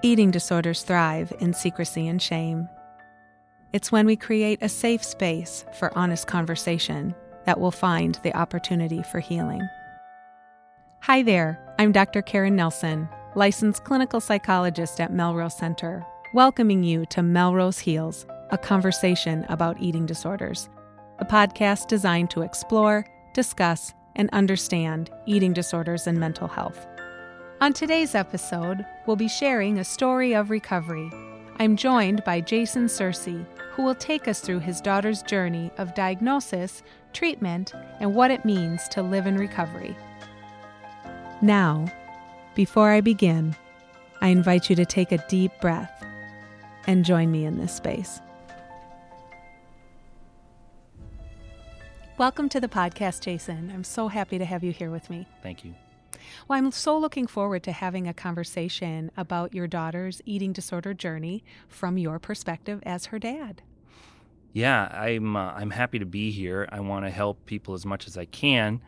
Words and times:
Eating 0.00 0.30
disorders 0.30 0.82
thrive 0.82 1.32
in 1.40 1.52
secrecy 1.52 2.06
and 2.06 2.22
shame. 2.22 2.68
It's 3.72 3.90
when 3.90 4.06
we 4.06 4.14
create 4.14 4.62
a 4.62 4.68
safe 4.68 5.02
space 5.02 5.64
for 5.76 5.96
honest 5.98 6.28
conversation 6.28 7.16
that 7.46 7.58
we'll 7.58 7.72
find 7.72 8.14
the 8.22 8.32
opportunity 8.36 9.02
for 9.02 9.18
healing. 9.18 9.60
Hi 11.00 11.22
there, 11.22 11.58
I'm 11.80 11.90
Dr. 11.90 12.22
Karen 12.22 12.54
Nelson, 12.54 13.08
licensed 13.34 13.82
clinical 13.82 14.20
psychologist 14.20 15.00
at 15.00 15.12
Melrose 15.12 15.58
Center, 15.58 16.06
welcoming 16.32 16.84
you 16.84 17.04
to 17.06 17.20
Melrose 17.20 17.80
Heals, 17.80 18.24
a 18.50 18.58
conversation 18.58 19.44
about 19.48 19.80
eating 19.80 20.06
disorders, 20.06 20.68
a 21.18 21.24
podcast 21.24 21.88
designed 21.88 22.30
to 22.30 22.42
explore, 22.42 23.04
discuss, 23.34 23.94
and 24.14 24.30
understand 24.32 25.10
eating 25.26 25.52
disorders 25.52 26.06
and 26.06 26.20
mental 26.20 26.46
health. 26.46 26.86
On 27.60 27.72
today's 27.72 28.14
episode, 28.14 28.86
we'll 29.04 29.16
be 29.16 29.26
sharing 29.26 29.78
a 29.78 29.84
story 29.84 30.32
of 30.32 30.48
recovery. 30.48 31.10
I'm 31.58 31.74
joined 31.74 32.22
by 32.22 32.40
Jason 32.40 32.86
Searcy, 32.86 33.44
who 33.72 33.82
will 33.82 33.96
take 33.96 34.28
us 34.28 34.38
through 34.38 34.60
his 34.60 34.80
daughter's 34.80 35.22
journey 35.22 35.72
of 35.76 35.92
diagnosis, 35.96 36.84
treatment, 37.12 37.74
and 37.98 38.14
what 38.14 38.30
it 38.30 38.44
means 38.44 38.86
to 38.90 39.02
live 39.02 39.26
in 39.26 39.36
recovery. 39.36 39.96
Now, 41.42 41.86
before 42.54 42.90
I 42.92 43.00
begin, 43.00 43.56
I 44.20 44.28
invite 44.28 44.70
you 44.70 44.76
to 44.76 44.86
take 44.86 45.10
a 45.10 45.26
deep 45.26 45.50
breath 45.60 46.06
and 46.86 47.04
join 47.04 47.32
me 47.32 47.44
in 47.44 47.58
this 47.58 47.74
space. 47.74 48.20
Welcome 52.18 52.48
to 52.50 52.60
the 52.60 52.68
podcast, 52.68 53.22
Jason. 53.22 53.72
I'm 53.74 53.82
so 53.82 54.06
happy 54.06 54.38
to 54.38 54.44
have 54.44 54.62
you 54.62 54.70
here 54.70 54.92
with 54.92 55.10
me. 55.10 55.26
Thank 55.42 55.64
you. 55.64 55.74
Well, 56.46 56.58
I'm 56.58 56.70
so 56.70 56.98
looking 56.98 57.26
forward 57.26 57.62
to 57.64 57.72
having 57.72 58.06
a 58.08 58.14
conversation 58.14 59.10
about 59.16 59.54
your 59.54 59.66
daughter's 59.66 60.20
eating 60.24 60.52
disorder 60.52 60.94
journey 60.94 61.44
from 61.68 61.98
your 61.98 62.18
perspective 62.18 62.80
as 62.84 63.06
her 63.06 63.18
dad. 63.18 63.62
Yeah, 64.52 64.88
I'm 64.92 65.36
uh, 65.36 65.52
I'm 65.52 65.70
happy 65.70 65.98
to 65.98 66.06
be 66.06 66.30
here. 66.30 66.68
I 66.72 66.80
want 66.80 67.04
to 67.04 67.10
help 67.10 67.44
people 67.46 67.74
as 67.74 67.84
much 67.84 68.06
as 68.06 68.16
I 68.16 68.24
can 68.24 68.80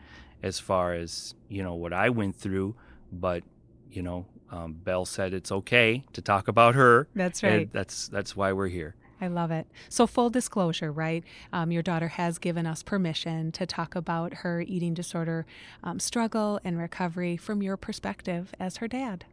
as 0.43 0.59
far 0.59 0.93
as, 0.93 1.35
you 1.49 1.61
know, 1.63 1.75
what 1.75 1.93
I 1.93 2.09
went 2.09 2.35
through, 2.35 2.75
but 3.11 3.43
you 3.91 4.01
know, 4.01 4.25
um, 4.51 4.73
Belle 4.73 5.05
said 5.05 5.33
it's 5.33 5.51
okay 5.51 6.03
to 6.13 6.21
talk 6.21 6.47
about 6.47 6.75
her. 6.75 7.07
That's 7.15 7.43
right. 7.43 7.71
that's 7.71 8.07
that's 8.07 8.35
why 8.35 8.53
we're 8.53 8.67
here. 8.67 8.95
I 9.21 9.27
love 9.27 9.51
it. 9.51 9.67
So, 9.87 10.07
full 10.07 10.31
disclosure, 10.31 10.91
right? 10.91 11.23
Um, 11.53 11.71
your 11.71 11.83
daughter 11.83 12.07
has 12.09 12.39
given 12.39 12.65
us 12.65 12.81
permission 12.81 13.51
to 13.53 13.67
talk 13.67 13.95
about 13.95 14.33
her 14.35 14.61
eating 14.61 14.95
disorder 14.95 15.45
um, 15.83 15.99
struggle 15.99 16.59
and 16.63 16.77
recovery 16.77 17.37
from 17.37 17.61
your 17.61 17.77
perspective 17.77 18.53
as 18.59 18.77
her 18.77 18.87
dad. 18.87 19.25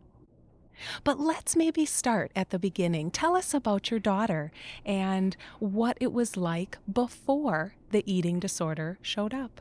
But 1.04 1.18
let's 1.18 1.56
maybe 1.56 1.86
start 1.86 2.30
at 2.36 2.50
the 2.50 2.58
beginning. 2.58 3.10
Tell 3.10 3.34
us 3.34 3.54
about 3.54 3.90
your 3.90 3.98
daughter 3.98 4.52
and 4.84 5.36
what 5.58 5.96
it 6.00 6.12
was 6.12 6.36
like 6.36 6.78
before 6.92 7.74
the 7.90 8.04
eating 8.06 8.38
disorder 8.38 8.98
showed 9.02 9.34
up. 9.34 9.60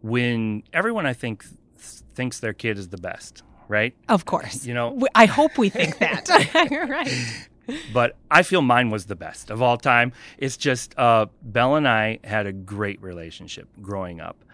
When 0.00 0.62
everyone, 0.72 1.06
I 1.06 1.12
think, 1.12 1.44
thinks 1.76 2.40
their 2.40 2.54
kid 2.54 2.78
is 2.78 2.88
the 2.88 2.96
best, 2.96 3.42
right? 3.68 3.94
Of 4.08 4.24
course. 4.24 4.64
You 4.64 4.74
know, 4.74 5.06
I 5.14 5.26
hope 5.26 5.58
we 5.58 5.68
think 5.68 5.98
that. 5.98 6.28
right 6.88 7.48
but 7.92 8.16
I 8.30 8.42
feel 8.42 8.62
mine 8.62 8.90
was 8.90 9.06
the 9.06 9.16
best 9.16 9.50
of 9.50 9.62
all 9.62 9.76
time. 9.76 10.12
It's 10.38 10.56
just 10.56 10.96
uh, 10.98 11.26
Belle 11.42 11.76
and 11.76 11.88
I 11.88 12.18
had 12.24 12.46
a 12.46 12.52
great 12.52 13.00
relationship 13.02 13.68
growing 13.80 14.20
up. 14.20 14.44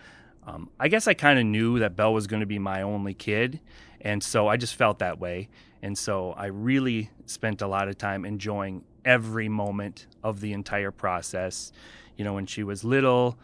Um, 0.46 0.70
I 0.78 0.88
guess 0.88 1.08
I 1.08 1.14
kind 1.14 1.38
of 1.38 1.46
knew 1.46 1.78
that 1.80 1.96
Belle 1.96 2.14
was 2.14 2.26
going 2.26 2.40
to 2.40 2.46
be 2.46 2.58
my 2.58 2.82
only 2.82 3.14
kid, 3.14 3.60
and 4.00 4.22
so 4.22 4.46
I 4.46 4.56
just 4.56 4.76
felt 4.76 5.00
that 5.00 5.18
way. 5.18 5.48
And 5.82 5.96
so 5.98 6.32
I 6.32 6.46
really 6.46 7.10
spent 7.26 7.62
a 7.62 7.66
lot 7.66 7.88
of 7.88 7.98
time 7.98 8.24
enjoying 8.24 8.84
every 9.04 9.48
moment 9.48 10.06
of 10.22 10.40
the 10.40 10.52
entire 10.52 10.90
process. 10.90 11.72
You 12.16 12.24
know, 12.24 12.34
when 12.34 12.46
she 12.46 12.62
was 12.62 12.84
little, 12.84 13.38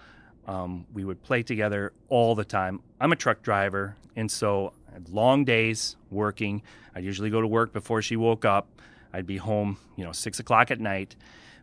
um, 0.46 0.86
we 0.92 1.04
would 1.04 1.22
play 1.22 1.42
together 1.42 1.92
all 2.08 2.34
the 2.34 2.44
time. 2.44 2.80
I'm 3.00 3.12
a 3.12 3.16
truck 3.16 3.42
driver, 3.42 3.96
and 4.16 4.30
so 4.30 4.72
long 5.10 5.44
days 5.44 5.96
working. 6.10 6.62
I'd 6.94 7.04
usually 7.04 7.30
go 7.30 7.40
to 7.40 7.46
work 7.46 7.72
before 7.72 8.02
she 8.02 8.16
woke 8.16 8.44
up. 8.44 8.68
I'd 9.12 9.26
be 9.26 9.36
home, 9.36 9.78
you 9.96 10.04
know, 10.04 10.12
six 10.12 10.38
o'clock 10.38 10.70
at 10.70 10.80
night. 10.80 11.16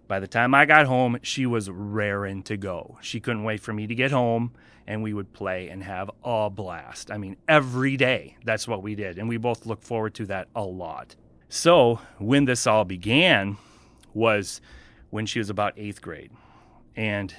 By 0.08 0.20
the 0.20 0.28
time 0.28 0.56
I 0.56 0.66
got 0.66 0.88
home, 0.88 1.20
she 1.22 1.46
was 1.46 1.70
raring 1.70 2.42
to 2.44 2.58
go. 2.58 2.98
She 3.02 3.20
couldn't 3.20 3.44
wait 3.44 3.60
for 3.60 3.74
me 3.74 3.86
to 3.88 3.94
get 3.94 4.12
home, 4.12 4.52
and 4.88 5.04
we 5.04 5.14
would 5.14 5.34
play 5.34 5.70
and 5.70 5.84
have 5.84 6.10
a 6.24 6.50
blast. 6.50 7.12
I 7.12 7.18
mean, 7.18 7.38
every 7.48 7.96
day, 7.96 8.36
that's 8.44 8.68
what 8.68 8.82
we 8.82 8.96
did. 8.96 9.20
And 9.20 9.30
we 9.30 9.38
both 9.38 9.66
look 9.66 9.84
forward 9.84 10.16
to 10.16 10.26
that 10.26 10.48
a 10.56 10.64
lot. 10.64 11.16
So, 11.48 12.00
when 12.18 12.46
this 12.46 12.66
all 12.66 12.86
began 12.86 13.58
was 14.14 14.62
when 15.10 15.26
she 15.26 15.40
was 15.40 15.50
about 15.50 15.74
eighth 15.78 16.02
grade. 16.02 16.31
And 16.96 17.34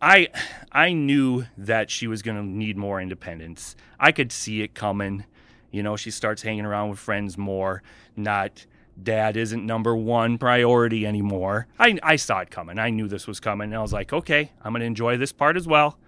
I 0.00 0.28
I 0.72 0.92
knew 0.92 1.46
that 1.56 1.90
she 1.90 2.06
was 2.06 2.22
going 2.22 2.36
to 2.36 2.42
need 2.42 2.76
more 2.76 3.00
independence. 3.00 3.76
I 3.98 4.12
could 4.12 4.32
see 4.32 4.62
it 4.62 4.74
coming. 4.74 5.24
You 5.70 5.82
know, 5.82 5.96
she 5.96 6.10
starts 6.10 6.42
hanging 6.42 6.64
around 6.64 6.90
with 6.90 6.98
friends 6.98 7.36
more, 7.36 7.82
not 8.16 8.66
dad 9.02 9.36
isn't 9.36 9.64
number 9.64 9.96
one 9.96 10.38
priority 10.38 11.06
anymore. 11.06 11.66
I, 11.78 11.98
I 12.02 12.16
saw 12.16 12.40
it 12.40 12.50
coming. 12.50 12.78
I 12.78 12.90
knew 12.90 13.08
this 13.08 13.26
was 13.26 13.40
coming. 13.40 13.66
And 13.66 13.76
I 13.76 13.82
was 13.82 13.92
like, 13.92 14.12
okay, 14.12 14.52
I'm 14.62 14.72
going 14.72 14.80
to 14.80 14.86
enjoy 14.86 15.16
this 15.16 15.32
part 15.32 15.56
as 15.56 15.66
well. 15.66 15.98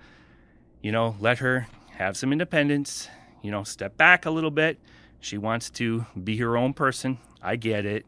You 0.83 0.93
know, 0.93 1.17
let 1.21 1.39
her 1.39 1.69
have 1.93 2.17
some 2.17 2.33
independence, 2.33 3.09
you 3.43 3.51
know, 3.51 3.62
step 3.65 3.97
back 3.97 4.27
a 4.27 4.31
little 4.31 4.51
bit. 4.51 4.78
She 5.21 5.39
wants 5.39 5.71
to 5.71 6.06
be 6.23 6.39
her 6.39 6.56
own 6.56 6.73
person. 6.73 7.19
I 7.43 7.56
get 7.56 7.84
it. 7.84 8.06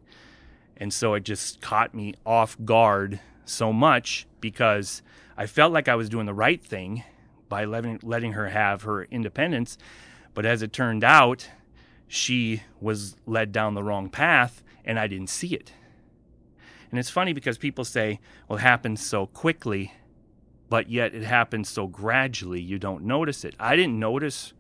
And 0.77 0.93
so 0.93 1.15
it 1.15 1.25
just 1.25 1.61
caught 1.61 1.95
me 1.95 2.15
off 2.25 2.57
guard 2.65 3.21
so 3.45 3.73
much 3.73 4.27
because 4.41 5.03
I 5.37 5.47
felt 5.47 5.73
like 5.73 5.89
I 5.89 5.95
was 5.95 6.09
doing 6.09 6.27
the 6.27 6.35
right 6.35 6.63
thing 6.63 7.05
by 7.49 7.67
letting, 7.67 8.01
letting 8.03 8.33
her 8.33 8.49
have 8.49 8.83
her 8.83 9.05
independence. 9.05 9.77
But 10.35 10.47
as 10.47 10.63
it 10.63 10.73
turned 10.73 11.05
out, 11.05 11.49
she 12.09 12.63
was 12.81 13.17
led 13.27 13.53
down 13.53 13.75
the 13.75 13.83
wrong 13.83 14.09
path 14.09 14.63
and 14.85 14.99
I 14.99 15.07
didn't 15.07 15.31
see 15.31 15.55
it. 15.55 15.73
And 16.91 16.99
it's 16.99 17.11
funny 17.11 17.33
because 17.33 17.57
people 17.57 17.85
say, 17.85 18.21
well, 18.49 18.59
it 18.59 18.63
happens 18.63 19.05
so 19.05 19.27
quickly, 19.27 19.93
but 20.69 20.91
yet 20.91 21.15
it 21.15 21.23
happens 21.23 21.69
so 21.69 21.87
gradually, 21.87 22.61
you 22.61 22.79
don't 22.79 23.05
notice 23.05 23.45
it. 23.45 23.55
I 23.59 23.77
didn't 23.77 23.99
notice 23.99 24.53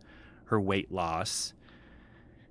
her 0.47 0.61
weight 0.61 0.91
loss 0.91 1.53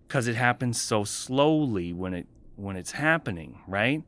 because 0.08 0.28
it 0.28 0.36
happens 0.36 0.80
so 0.80 1.04
slowly 1.04 1.94
when 1.94 2.14
it 2.14 2.28
when 2.58 2.76
it's 2.76 2.92
happening, 2.92 3.60
right? 3.68 4.04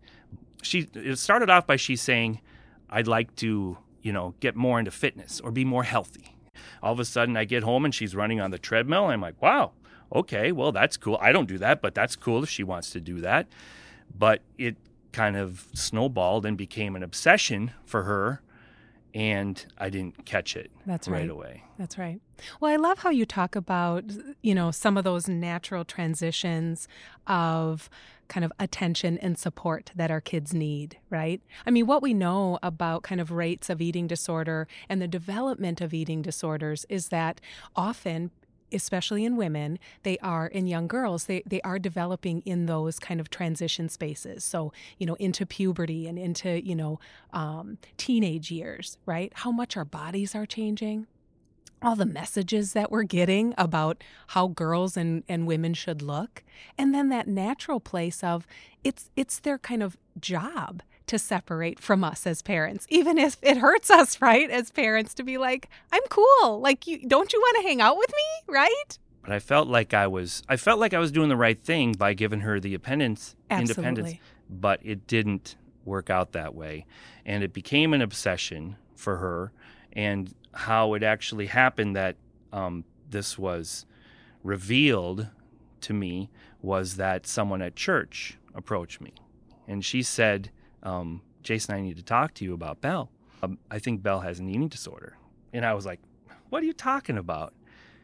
She 0.62 0.88
it 0.94 1.18
started 1.18 1.50
off 1.50 1.66
by 1.66 1.76
she 1.76 1.96
saying, 1.96 2.42
I'd 2.90 3.08
like 3.08 3.36
to, 3.38 3.78
you 4.02 4.14
know, 4.14 4.36
get 4.40 4.56
more 4.56 4.80
into 4.80 4.92
fitness 4.92 5.40
or 5.40 5.52
be 5.52 5.66
more 5.66 5.84
healthy. 5.84 6.36
All 6.82 6.94
of 6.94 7.00
a 7.00 7.06
sudden 7.06 7.36
I 7.38 7.46
get 7.46 7.64
home 7.64 7.86
and 7.86 7.96
she's 7.96 8.16
running 8.16 8.40
on 8.40 8.52
the 8.52 8.60
treadmill. 8.60 9.06
I'm 9.06 9.22
like, 9.22 9.42
wow, 9.42 9.72
okay, 10.14 10.52
well, 10.52 10.72
that's 10.72 10.98
cool. 10.98 11.18
I 11.22 11.32
don't 11.32 11.48
do 11.48 11.58
that, 11.58 11.82
but 11.82 11.96
that's 11.96 12.16
cool 12.16 12.44
if 12.44 12.50
she 12.50 12.64
wants 12.64 12.90
to 12.92 13.00
do 13.00 13.22
that. 13.22 13.48
But 14.18 14.42
it 14.58 14.78
kind 15.12 15.36
of 15.36 15.68
snowballed 15.74 16.46
and 16.46 16.58
became 16.58 16.96
an 16.96 17.04
obsession 17.04 17.72
for 17.86 18.04
her 18.04 18.42
and 19.14 19.66
I 19.78 19.90
didn't 19.90 20.26
catch 20.26 20.56
it 20.56 20.72
That's 20.86 21.08
right, 21.08 21.22
right 21.22 21.30
away. 21.30 21.64
That's 21.78 21.98
right. 21.98 22.20
Well, 22.60 22.72
I 22.72 22.78
love 22.78 23.00
how 23.00 23.12
you 23.12 23.26
talk 23.26 23.56
about, 23.56 24.06
you 24.42 24.56
know, 24.56 24.72
some 24.72 24.98
of 24.98 25.04
those 25.04 25.28
natural 25.28 25.86
transitions 25.86 26.88
of 27.28 27.90
kind 28.28 28.44
of 28.44 28.52
attention 28.60 29.20
and 29.20 29.38
support 29.38 29.92
that 29.96 30.10
our 30.10 30.22
kids 30.22 30.54
need, 30.54 30.98
right? 31.12 31.42
I 31.66 31.72
mean, 31.72 31.86
what 31.86 32.02
we 32.02 32.14
know 32.14 32.58
about 32.64 33.04
kind 33.04 33.22
of 33.22 33.32
rates 33.32 33.70
of 33.70 33.82
eating 33.82 34.08
disorder 34.08 34.68
and 34.90 35.02
the 35.02 35.08
development 35.08 35.80
of 35.80 35.94
eating 35.94 36.22
disorders 36.24 36.86
is 36.90 37.10
that 37.10 37.40
often 37.76 38.32
especially 38.74 39.26
in 39.26 39.38
women, 39.38 39.80
they 40.04 40.18
are 40.20 40.48
in 40.48 40.68
young 40.68 40.88
girls, 40.88 41.26
they, 41.26 41.44
they 41.46 41.62
are 41.62 41.80
developing 41.80 42.42
in 42.46 42.66
those 42.66 43.00
kind 43.00 43.20
of 43.20 43.30
transition 43.30 43.90
spaces. 43.90 44.44
So, 44.44 44.74
you 44.98 45.06
know, 45.06 45.16
into 45.16 45.46
puberty 45.46 46.08
and 46.08 46.18
into, 46.18 46.66
you 46.66 46.76
know, 46.76 47.00
um, 47.32 47.78
teenage 47.98 48.52
years, 48.52 48.98
right? 49.06 49.32
How 49.36 49.52
much 49.52 49.78
our 49.78 49.86
bodies 49.86 50.36
are 50.36 50.46
changing. 50.46 51.08
All 51.82 51.98
the 51.98 52.06
messages 52.06 52.72
that 52.74 52.92
we're 52.92 53.04
getting 53.04 53.54
about 53.58 54.04
how 54.28 54.48
girls 54.48 54.96
and, 54.96 55.24
and 55.28 55.46
women 55.46 55.74
should 55.74 56.02
look. 56.02 56.42
And 56.78 56.96
then 56.96 57.10
that 57.10 57.28
natural 57.28 57.82
place 57.82 58.24
of 58.24 58.48
it's 58.86 59.10
it's 59.18 59.40
their 59.40 59.58
kind 59.58 59.84
of 59.84 59.98
job 60.20 60.82
to 61.08 61.20
separate 61.20 61.80
from 61.80 62.04
us 62.04 62.26
as 62.26 62.42
parents, 62.42 62.86
even 62.90 63.18
if 63.18 63.38
it 63.42 63.58
hurts 63.58 63.90
us, 63.90 64.22
right? 64.22 64.50
As 64.50 64.72
parents, 64.72 65.14
to 65.16 65.24
be 65.24 65.38
like, 65.38 65.70
I'm 65.92 66.04
cool. 66.10 66.60
Like, 66.60 66.88
you 66.88 67.08
don't 67.08 67.32
you 67.34 67.40
want 67.40 67.58
to 67.58 67.68
hang 67.68 67.82
out 67.82 67.98
with 67.98 68.10
me, 68.10 68.54
right? 68.54 68.98
But 69.22 69.32
I 69.32 69.40
felt 69.40 69.68
like 69.68 69.94
I 69.94 70.08
was 70.08 70.44
I 70.50 70.58
felt 70.58 70.80
like 70.80 70.94
I 70.94 71.00
was 71.00 71.12
doing 71.12 71.30
the 71.30 71.38
right 71.38 71.62
thing 71.62 71.94
by 71.94 72.14
giving 72.14 72.42
her 72.42 72.60
the 72.60 72.74
independence 72.74 73.36
Absolutely. 73.50 73.84
independence. 73.90 74.22
But 74.50 74.80
it 74.84 75.08
didn't 75.08 75.56
work 75.86 76.10
out 76.10 76.34
that 76.34 76.54
way. 76.54 76.86
And 77.26 77.44
it 77.44 77.54
became 77.54 77.94
an 77.94 78.02
obsession 78.02 78.76
for 78.96 79.18
her 79.18 79.52
and 79.94 80.34
how 80.54 80.94
it 80.94 81.04
actually 81.04 81.48
happened 81.48 81.96
that 81.96 82.16
um, 82.52 82.84
this 83.10 83.38
was 83.38 83.86
revealed 84.44 85.28
to 85.82 85.94
me 85.94 86.30
was 86.62 86.96
that 86.96 87.26
someone 87.26 87.62
at 87.62 87.76
church 87.76 88.38
approached 88.54 89.02
me 89.02 89.14
and 89.68 89.84
she 89.84 90.02
said, 90.04 90.52
um, 90.84 91.22
Jason, 91.42 91.76
I 91.76 91.82
need 91.82 91.98
to 91.98 92.04
talk 92.04 92.34
to 92.36 92.46
you 92.46 92.54
about 92.54 92.82
Belle. 92.82 93.10
Um, 93.42 93.58
I 93.72 93.80
think 93.80 94.04
Belle 94.04 94.22
has 94.22 94.40
an 94.40 94.50
eating 94.50 94.68
disorder. 94.68 95.18
And 95.52 95.66
I 95.66 95.74
was 95.74 95.86
like, 95.86 96.00
What 96.50 96.64
are 96.64 96.66
you 96.66 96.74
talking 96.74 97.18
about? 97.18 97.54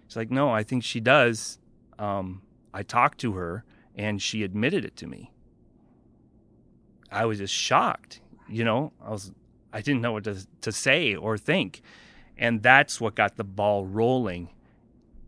She's 0.08 0.16
like, 0.16 0.32
No, 0.32 0.50
I 0.50 0.64
think 0.64 0.84
she 0.84 1.00
does. 1.00 1.60
Um, 1.98 2.42
I 2.74 2.84
talked 2.84 3.20
to 3.20 3.34
her 3.34 3.64
and 3.96 4.22
she 4.22 4.44
admitted 4.44 4.86
it 4.86 4.96
to 4.98 5.08
me. 5.08 5.32
I 7.12 7.26
was 7.26 7.40
just 7.40 7.54
shocked. 7.54 8.22
You 8.48 8.64
know, 8.64 8.94
I 9.04 9.12
was 9.12 9.32
I 9.72 9.82
didn't 9.82 10.02
know 10.02 10.14
what 10.14 10.24
to, 10.24 10.48
to 10.62 10.72
say 10.72 11.16
or 11.16 11.38
think. 11.38 11.82
And 12.38 12.64
that's 12.64 13.02
what 13.02 13.16
got 13.16 13.36
the 13.36 13.44
ball 13.44 13.86
rolling 13.86 14.50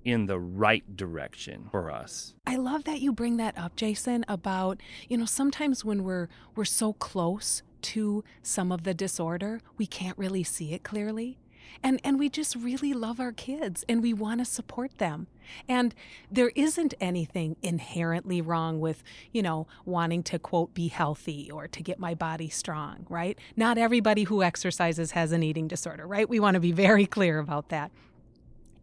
in 0.03 0.25
the 0.25 0.39
right 0.39 0.95
direction 0.95 1.67
for 1.71 1.91
us. 1.91 2.33
I 2.45 2.55
love 2.55 2.83
that 2.85 3.01
you 3.01 3.11
bring 3.11 3.37
that 3.37 3.57
up, 3.57 3.75
Jason, 3.75 4.25
about, 4.27 4.81
you 5.07 5.17
know, 5.17 5.25
sometimes 5.25 5.85
when 5.85 6.03
we're 6.03 6.27
we're 6.55 6.65
so 6.65 6.93
close 6.93 7.63
to 7.81 8.23
some 8.41 8.71
of 8.71 8.83
the 8.83 8.93
disorder, 8.93 9.61
we 9.77 9.87
can't 9.87 10.17
really 10.17 10.43
see 10.43 10.73
it 10.73 10.83
clearly. 10.83 11.37
And 11.83 12.01
and 12.03 12.19
we 12.19 12.29
just 12.29 12.55
really 12.55 12.93
love 12.93 13.19
our 13.19 13.31
kids 13.31 13.85
and 13.87 14.01
we 14.01 14.13
want 14.13 14.39
to 14.39 14.45
support 14.45 14.97
them. 14.97 15.27
And 15.67 15.95
there 16.31 16.51
isn't 16.55 16.93
anything 16.99 17.55
inherently 17.61 18.41
wrong 18.41 18.79
with, 18.79 19.03
you 19.31 19.41
know, 19.41 19.67
wanting 19.85 20.23
to 20.23 20.39
quote 20.39 20.73
be 20.73 20.89
healthy 20.89 21.49
or 21.51 21.67
to 21.67 21.81
get 21.83 21.99
my 21.99 22.13
body 22.13 22.49
strong, 22.49 23.05
right? 23.09 23.37
Not 23.55 23.77
everybody 23.77 24.23
who 24.23 24.43
exercises 24.43 25.11
has 25.11 25.31
an 25.31 25.43
eating 25.43 25.67
disorder, 25.67 26.05
right? 26.05 26.29
We 26.29 26.39
want 26.39 26.55
to 26.55 26.59
be 26.59 26.71
very 26.71 27.05
clear 27.05 27.39
about 27.39 27.69
that. 27.69 27.91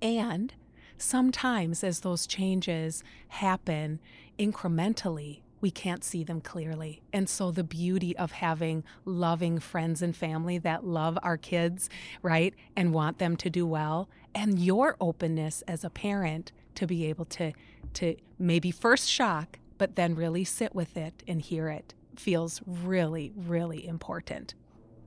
And 0.00 0.54
sometimes 0.98 1.82
as 1.82 2.00
those 2.00 2.26
changes 2.26 3.02
happen 3.28 4.00
incrementally, 4.38 5.40
we 5.60 5.70
can't 5.70 6.04
see 6.04 6.22
them 6.22 6.40
clearly. 6.40 7.02
And 7.12 7.28
so, 7.28 7.50
the 7.50 7.64
beauty 7.64 8.16
of 8.16 8.32
having 8.32 8.84
loving 9.04 9.58
friends 9.58 10.02
and 10.02 10.16
family 10.16 10.58
that 10.58 10.84
love 10.84 11.18
our 11.22 11.36
kids, 11.36 11.90
right, 12.22 12.54
and 12.76 12.94
want 12.94 13.18
them 13.18 13.36
to 13.38 13.50
do 13.50 13.66
well, 13.66 14.08
and 14.34 14.58
your 14.58 14.96
openness 15.00 15.62
as 15.66 15.84
a 15.84 15.90
parent 15.90 16.52
to 16.76 16.86
be 16.86 17.06
able 17.06 17.24
to, 17.24 17.52
to 17.94 18.14
maybe 18.38 18.70
first 18.70 19.10
shock, 19.10 19.58
but 19.78 19.96
then 19.96 20.14
really 20.14 20.44
sit 20.44 20.74
with 20.74 20.96
it 20.96 21.24
and 21.26 21.42
hear 21.42 21.68
it 21.68 21.94
feels 22.16 22.60
really, 22.66 23.32
really 23.36 23.86
important. 23.86 24.54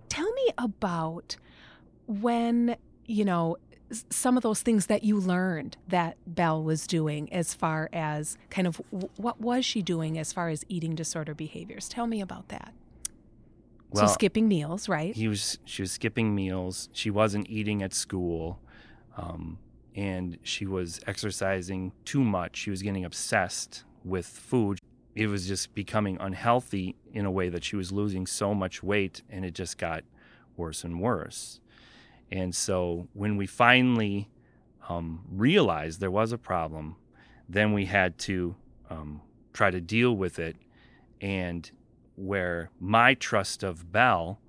Tell 0.09 0.31
me 0.33 0.49
about 0.57 1.37
when, 2.07 2.75
you 3.05 3.25
know, 3.25 3.57
some 4.09 4.37
of 4.37 4.43
those 4.43 4.61
things 4.61 4.87
that 4.87 5.03
you 5.03 5.19
learned 5.19 5.77
that 5.87 6.17
Belle 6.25 6.63
was 6.63 6.87
doing 6.87 7.31
as 7.33 7.53
far 7.53 7.89
as 7.91 8.37
kind 8.49 8.67
of 8.67 8.81
what 9.17 9.39
was 9.41 9.65
she 9.65 9.81
doing 9.81 10.17
as 10.17 10.33
far 10.33 10.49
as 10.49 10.65
eating 10.67 10.95
disorder 10.95 11.33
behaviors? 11.33 11.89
Tell 11.89 12.07
me 12.07 12.21
about 12.21 12.49
that. 12.49 12.73
Well, 13.91 14.07
so 14.07 14.13
skipping 14.13 14.47
meals, 14.47 14.87
right? 14.87 15.13
He 15.15 15.27
was 15.27 15.59
she 15.65 15.81
was 15.81 15.91
skipping 15.91 16.33
meals. 16.33 16.89
She 16.93 17.09
wasn't 17.09 17.49
eating 17.49 17.83
at 17.83 17.93
school. 17.93 18.59
Um, 19.17 19.57
and 19.95 20.37
she 20.43 20.65
was 20.65 20.99
exercising 21.05 21.91
too 22.05 22.23
much. 22.23 22.55
She 22.55 22.69
was 22.69 22.81
getting 22.81 23.03
obsessed 23.03 23.83
with 24.05 24.25
food. 24.25 24.79
It 25.15 25.27
was 25.27 25.47
just 25.47 25.75
becoming 25.75 26.17
unhealthy 26.19 26.95
in 27.11 27.25
a 27.25 27.31
way 27.31 27.49
that 27.49 27.63
she 27.63 27.75
was 27.75 27.91
losing 27.91 28.25
so 28.25 28.53
much 28.53 28.81
weight 28.81 29.21
and 29.29 29.43
it 29.43 29.53
just 29.53 29.77
got 29.77 30.03
worse 30.55 30.83
and 30.83 31.01
worse. 31.01 31.59
And 32.31 32.55
so 32.55 33.07
when 33.13 33.37
we 33.37 33.45
finally 33.45 34.29
um, 34.87 35.25
realized 35.29 35.99
there 35.99 36.11
was 36.11 36.31
a 36.31 36.37
problem, 36.37 36.95
then 37.49 37.73
we 37.73 37.85
had 37.85 38.17
to 38.19 38.55
um, 38.89 39.21
try 39.53 39.69
to 39.69 39.81
deal 39.81 40.15
with 40.15 40.39
it. 40.39 40.55
And 41.19 41.69
where 42.15 42.69
my 42.79 43.13
trust 43.13 43.63
of 43.63 43.91
Belle 43.91 44.39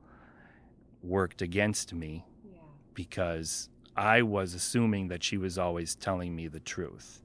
worked 1.02 1.42
against 1.42 1.92
me 1.92 2.24
yeah. 2.44 2.60
because 2.94 3.68
I 3.96 4.22
was 4.22 4.54
assuming 4.54 5.08
that 5.08 5.22
she 5.22 5.36
was 5.36 5.58
always 5.58 5.94
telling 5.94 6.34
me 6.34 6.48
the 6.48 6.60
truth. 6.60 7.22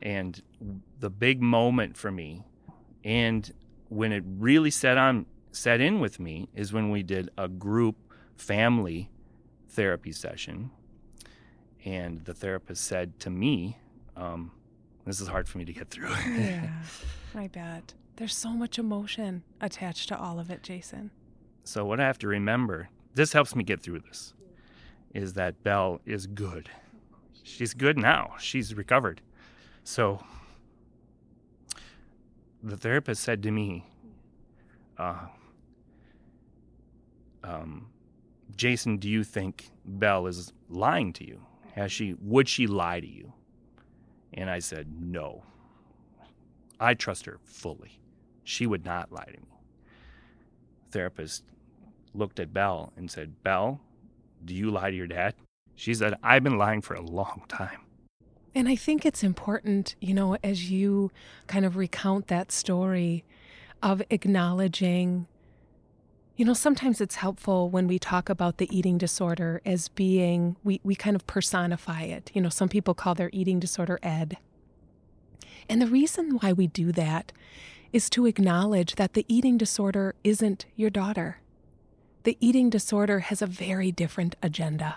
And 0.00 0.42
the 0.98 1.10
big 1.10 1.40
moment 1.40 1.96
for 1.96 2.10
me, 2.10 2.44
and 3.04 3.50
when 3.88 4.12
it 4.12 4.24
really 4.26 4.70
set 4.70 4.98
on 4.98 5.26
set 5.52 5.80
in 5.80 6.00
with 6.00 6.18
me, 6.18 6.48
is 6.54 6.72
when 6.72 6.90
we 6.90 7.02
did 7.02 7.30
a 7.38 7.46
group 7.46 7.96
family 8.36 9.10
therapy 9.72 10.12
session, 10.12 10.70
and 11.84 12.24
the 12.24 12.34
therapist 12.34 12.84
said 12.84 13.18
to 13.20 13.30
me, 13.30 13.78
um, 14.16 14.52
"This 15.04 15.20
is 15.20 15.28
hard 15.28 15.48
for 15.48 15.58
me 15.58 15.64
to 15.64 15.72
get 15.72 15.90
through." 15.90 16.10
yeah, 16.10 16.70
I 17.34 17.48
bet. 17.48 17.94
There's 18.16 18.36
so 18.36 18.50
much 18.50 18.78
emotion 18.78 19.42
attached 19.60 20.08
to 20.08 20.18
all 20.18 20.38
of 20.38 20.50
it, 20.50 20.62
Jason. 20.62 21.10
So 21.64 21.84
what 21.84 22.00
I 22.00 22.04
have 22.06 22.18
to 22.18 22.28
remember, 22.28 22.90
this 23.14 23.32
helps 23.32 23.56
me 23.56 23.64
get 23.64 23.80
through 23.80 24.00
this, 24.00 24.34
is 25.14 25.32
that 25.34 25.62
Belle 25.62 26.00
is 26.04 26.26
good. 26.26 26.68
She's 27.42 27.74
good 27.74 27.96
now. 27.96 28.34
She's 28.38 28.74
recovered. 28.74 29.20
So 29.84 30.22
the 32.62 32.76
therapist 32.76 33.22
said 33.22 33.42
to 33.42 33.50
me, 33.50 33.86
uh, 34.98 35.26
um, 37.42 37.86
Jason, 38.56 38.96
do 38.96 39.08
you 39.08 39.24
think 39.24 39.70
Belle 39.84 40.26
is 40.26 40.52
lying 40.68 41.12
to 41.14 41.26
you? 41.26 41.40
Has 41.74 41.90
she 41.90 42.14
would 42.20 42.48
she 42.48 42.66
lie 42.66 43.00
to 43.00 43.06
you? 43.06 43.32
And 44.34 44.50
I 44.50 44.58
said, 44.58 44.88
No. 45.00 45.42
I 46.80 46.94
trust 46.94 47.26
her 47.26 47.38
fully. 47.44 48.00
She 48.44 48.66
would 48.66 48.84
not 48.84 49.12
lie 49.12 49.24
to 49.24 49.40
me. 49.40 49.58
Therapist 50.90 51.44
looked 52.12 52.40
at 52.40 52.52
Belle 52.52 52.92
and 52.96 53.10
said, 53.10 53.42
Belle, 53.42 53.80
do 54.44 54.54
you 54.54 54.70
lie 54.70 54.90
to 54.90 54.96
your 54.96 55.06
dad? 55.06 55.34
She 55.74 55.94
said, 55.94 56.14
I've 56.22 56.42
been 56.42 56.58
lying 56.58 56.80
for 56.80 56.94
a 56.94 57.00
long 57.00 57.44
time. 57.48 57.80
And 58.54 58.68
I 58.68 58.76
think 58.76 59.06
it's 59.06 59.22
important, 59.22 59.94
you 60.00 60.12
know, 60.12 60.36
as 60.44 60.70
you 60.70 61.10
kind 61.46 61.64
of 61.64 61.76
recount 61.76 62.26
that 62.26 62.52
story 62.52 63.24
of 63.82 64.02
acknowledging 64.10 65.26
you 66.36 66.44
know, 66.44 66.54
sometimes 66.54 67.00
it's 67.00 67.16
helpful 67.16 67.68
when 67.68 67.86
we 67.86 67.98
talk 67.98 68.28
about 68.28 68.56
the 68.56 68.76
eating 68.76 68.96
disorder 68.96 69.60
as 69.66 69.88
being, 69.88 70.56
we, 70.64 70.80
we 70.82 70.94
kind 70.94 71.14
of 71.14 71.26
personify 71.26 72.02
it. 72.02 72.30
You 72.32 72.40
know, 72.40 72.48
some 72.48 72.68
people 72.68 72.94
call 72.94 73.14
their 73.14 73.30
eating 73.32 73.60
disorder 73.60 73.98
Ed. 74.02 74.38
And 75.68 75.80
the 75.80 75.86
reason 75.86 76.38
why 76.40 76.52
we 76.52 76.66
do 76.66 76.90
that 76.92 77.32
is 77.92 78.08
to 78.10 78.26
acknowledge 78.26 78.94
that 78.94 79.12
the 79.12 79.26
eating 79.28 79.58
disorder 79.58 80.14
isn't 80.24 80.64
your 80.74 80.90
daughter. 80.90 81.38
The 82.22 82.38
eating 82.40 82.70
disorder 82.70 83.20
has 83.20 83.42
a 83.42 83.46
very 83.46 83.92
different 83.92 84.34
agenda. 84.42 84.96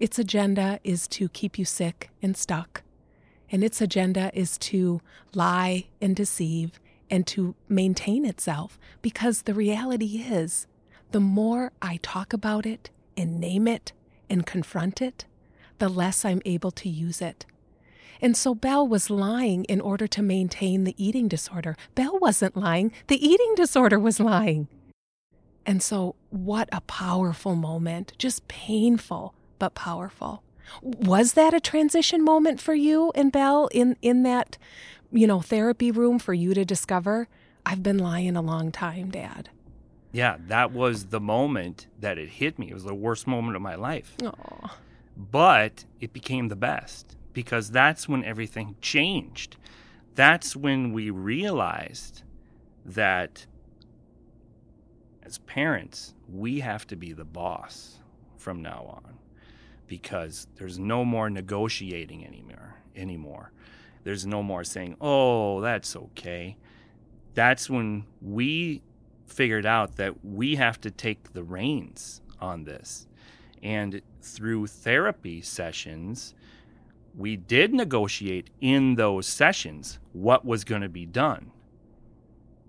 Its 0.00 0.18
agenda 0.18 0.80
is 0.82 1.06
to 1.08 1.28
keep 1.28 1.58
you 1.58 1.64
sick 1.64 2.10
and 2.22 2.36
stuck, 2.36 2.82
and 3.50 3.62
its 3.62 3.80
agenda 3.80 4.30
is 4.32 4.56
to 4.58 5.00
lie 5.34 5.86
and 6.00 6.16
deceive 6.16 6.80
and 7.10 7.26
to 7.28 7.54
maintain 7.68 8.24
itself 8.24 8.78
because 9.02 9.42
the 9.42 9.54
reality 9.54 10.24
is 10.28 10.66
the 11.10 11.20
more 11.20 11.72
I 11.80 11.98
talk 12.02 12.32
about 12.32 12.66
it 12.66 12.90
and 13.16 13.40
name 13.40 13.66
it 13.66 13.92
and 14.28 14.46
confront 14.46 15.00
it, 15.00 15.24
the 15.78 15.88
less 15.88 16.24
I'm 16.24 16.42
able 16.44 16.70
to 16.72 16.88
use 16.88 17.22
it. 17.22 17.46
And 18.20 18.36
so 18.36 18.54
Belle 18.54 18.86
was 18.86 19.10
lying 19.10 19.64
in 19.64 19.80
order 19.80 20.06
to 20.08 20.22
maintain 20.22 20.84
the 20.84 20.94
eating 21.02 21.28
disorder. 21.28 21.76
Belle 21.94 22.18
wasn't 22.18 22.56
lying, 22.56 22.92
the 23.06 23.24
eating 23.24 23.54
disorder 23.54 23.98
was 23.98 24.18
lying. 24.20 24.68
And 25.64 25.82
so, 25.82 26.14
what 26.30 26.68
a 26.72 26.80
powerful 26.80 27.54
moment, 27.54 28.14
just 28.16 28.48
painful, 28.48 29.34
but 29.58 29.74
powerful. 29.74 30.42
Was 30.82 31.34
that 31.34 31.52
a 31.52 31.60
transition 31.60 32.24
moment 32.24 32.60
for 32.60 32.74
you 32.74 33.12
and 33.14 33.30
Belle 33.30 33.68
in, 33.72 33.96
in 34.00 34.22
that 34.22 34.56
you 35.10 35.26
know, 35.26 35.40
therapy 35.40 35.90
room 35.90 36.18
for 36.18 36.34
you 36.34 36.54
to 36.54 36.64
discover, 36.64 37.28
I've 37.64 37.82
been 37.82 37.98
lying 37.98 38.36
a 38.36 38.42
long 38.42 38.72
time, 38.72 39.10
Dad. 39.10 39.50
Yeah, 40.12 40.36
that 40.46 40.72
was 40.72 41.06
the 41.06 41.20
moment 41.20 41.86
that 42.00 42.18
it 42.18 42.28
hit 42.30 42.58
me. 42.58 42.70
It 42.70 42.74
was 42.74 42.84
the 42.84 42.94
worst 42.94 43.26
moment 43.26 43.56
of 43.56 43.62
my 43.62 43.74
life. 43.74 44.14
Aww. 44.18 44.70
But 45.16 45.84
it 46.00 46.12
became 46.12 46.48
the 46.48 46.56
best 46.56 47.16
because 47.32 47.70
that's 47.70 48.08
when 48.08 48.24
everything 48.24 48.76
changed. 48.80 49.56
That's 50.14 50.56
when 50.56 50.92
we 50.92 51.10
realized 51.10 52.22
that 52.84 53.46
as 55.22 55.38
parents, 55.38 56.14
we 56.32 56.60
have 56.60 56.86
to 56.86 56.96
be 56.96 57.12
the 57.12 57.24
boss 57.24 57.98
from 58.36 58.62
now 58.62 59.02
on 59.04 59.18
because 59.86 60.46
there's 60.56 60.78
no 60.78 61.04
more 61.04 61.28
negotiating 61.28 62.26
anymore 62.26 62.76
anymore. 62.96 63.52
There's 64.08 64.24
no 64.24 64.42
more 64.42 64.64
saying, 64.64 64.96
oh, 65.02 65.60
that's 65.60 65.94
okay. 65.94 66.56
That's 67.34 67.68
when 67.68 68.06
we 68.22 68.80
figured 69.26 69.66
out 69.66 69.96
that 69.96 70.24
we 70.24 70.54
have 70.54 70.80
to 70.80 70.90
take 70.90 71.34
the 71.34 71.42
reins 71.42 72.22
on 72.40 72.64
this. 72.64 73.06
And 73.62 74.00
through 74.22 74.68
therapy 74.68 75.42
sessions, 75.42 76.32
we 77.14 77.36
did 77.36 77.74
negotiate 77.74 78.48
in 78.62 78.94
those 78.94 79.26
sessions 79.26 79.98
what 80.14 80.42
was 80.42 80.64
going 80.64 80.80
to 80.80 80.88
be 80.88 81.04
done, 81.04 81.50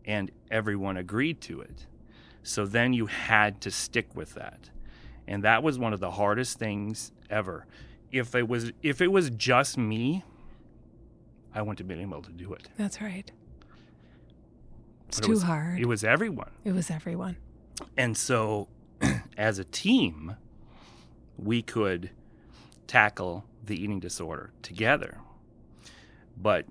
and 0.03 0.31
everyone 0.51 0.97
agreed 0.97 1.39
to 1.39 1.61
it. 1.61 1.87
So 2.43 2.65
then 2.65 2.91
you 2.91 3.05
had 3.05 3.61
to 3.61 3.71
stick 3.71 4.13
with 4.13 4.33
that. 4.33 4.71
And 5.25 5.45
that 5.45 5.63
was 5.63 5.79
one 5.79 5.93
of 5.93 6.01
the 6.01 6.11
hardest 6.11 6.59
things 6.59 7.13
ever. 7.29 7.65
If 8.11 8.35
it 8.35 8.49
was 8.49 8.73
if 8.83 8.99
it 8.99 9.07
was 9.13 9.29
just 9.29 9.77
me, 9.77 10.25
I 11.53 11.61
wouldn't 11.61 11.79
have 11.79 11.87
been 11.87 12.01
able 12.01 12.21
to 12.21 12.31
do 12.31 12.53
it. 12.53 12.67
That's 12.77 13.01
right. 13.01 13.31
It's 15.07 15.19
it 15.19 15.23
too 15.23 15.31
was- 15.31 15.43
hard. 15.43 15.79
It 15.79 15.87
was 15.87 16.03
everyone. 16.03 16.51
it 16.63 16.71
was 16.73 16.91
everyone. 16.91 17.37
And 17.97 18.15
so, 18.17 18.67
as 19.37 19.57
a 19.59 19.63
team, 19.63 20.35
we 21.37 21.61
could 21.61 22.11
tackle 22.87 23.45
the 23.65 23.81
eating 23.81 23.99
disorder 23.99 24.51
together. 24.61 25.17
But 26.37 26.65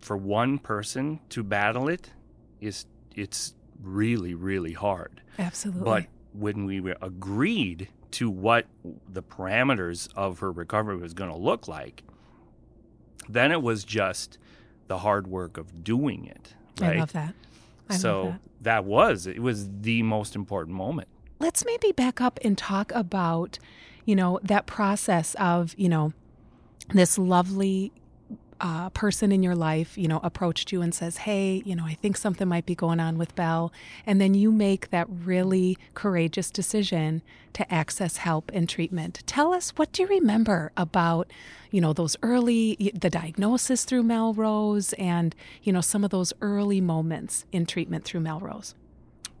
for 0.00 0.16
one 0.16 0.58
person 0.58 1.20
to 1.30 1.42
battle 1.42 1.88
it 1.88 2.10
is 2.60 2.86
it's 3.14 3.54
really 3.82 4.34
really 4.34 4.72
hard. 4.72 5.20
Absolutely. 5.38 5.84
But 5.84 6.06
when 6.32 6.64
we 6.64 6.80
were 6.80 6.96
agreed 7.02 7.88
to 8.12 8.30
what 8.30 8.66
the 9.12 9.22
parameters 9.22 10.08
of 10.14 10.38
her 10.38 10.52
recovery 10.52 10.96
was 10.96 11.12
going 11.14 11.30
to 11.30 11.36
look 11.36 11.66
like, 11.68 12.02
then 13.28 13.52
it 13.52 13.62
was 13.62 13.84
just 13.84 14.38
the 14.88 14.98
hard 14.98 15.26
work 15.26 15.56
of 15.58 15.82
doing 15.84 16.24
it. 16.26 16.54
Right. 16.80 16.96
I 16.96 17.00
love 17.00 17.12
that. 17.12 17.34
I 17.88 17.96
so 17.96 18.22
love 18.22 18.32
that. 18.32 18.40
that 18.62 18.84
was 18.84 19.26
it 19.26 19.40
was 19.42 19.68
the 19.80 20.02
most 20.02 20.34
important 20.34 20.76
moment. 20.76 21.08
let's 21.38 21.64
maybe 21.64 21.92
back 21.92 22.20
up 22.20 22.38
and 22.42 22.56
talk 22.56 22.90
about, 22.92 23.58
you 24.04 24.16
know, 24.16 24.40
that 24.42 24.66
process 24.66 25.34
of, 25.38 25.74
you 25.76 25.88
know, 25.88 26.12
this 26.94 27.18
lovely 27.18 27.92
uh, 28.60 28.90
person 28.90 29.32
in 29.32 29.42
your 29.42 29.54
life, 29.54 29.96
you 29.98 30.08
know, 30.08 30.20
approached 30.22 30.72
you 30.72 30.82
and 30.82 30.94
says, 30.94 31.18
Hey, 31.18 31.62
you 31.64 31.76
know, 31.76 31.84
I 31.84 31.94
think 31.94 32.16
something 32.16 32.48
might 32.48 32.66
be 32.66 32.74
going 32.74 33.00
on 33.00 33.18
with 33.18 33.34
Belle. 33.34 33.72
And 34.06 34.20
then 34.20 34.34
you 34.34 34.50
make 34.50 34.90
that 34.90 35.06
really 35.08 35.76
courageous 35.94 36.50
decision 36.50 37.22
to 37.52 37.72
access 37.72 38.18
help 38.18 38.50
and 38.52 38.68
treatment. 38.68 39.22
Tell 39.26 39.52
us, 39.52 39.70
what 39.70 39.92
do 39.92 40.02
you 40.02 40.08
remember 40.08 40.72
about, 40.76 41.30
you 41.70 41.80
know, 41.80 41.92
those 41.92 42.16
early, 42.22 42.92
the 42.94 43.10
diagnosis 43.10 43.84
through 43.84 44.02
Melrose 44.02 44.92
and, 44.94 45.34
you 45.62 45.72
know, 45.72 45.80
some 45.80 46.04
of 46.04 46.10
those 46.10 46.32
early 46.40 46.80
moments 46.80 47.46
in 47.52 47.66
treatment 47.66 48.04
through 48.04 48.20
Melrose? 48.20 48.74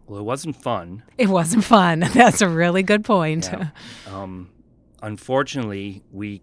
Well, 0.06 0.20
it 0.20 0.24
wasn't 0.24 0.56
fun. 0.56 1.02
It 1.18 1.28
wasn't 1.28 1.64
fun. 1.64 2.00
That's 2.14 2.40
a 2.40 2.48
really 2.48 2.82
good 2.82 3.04
point. 3.04 3.50
Yeah. 3.52 3.68
Um, 4.06 4.50
unfortunately, 5.02 6.02
we 6.12 6.42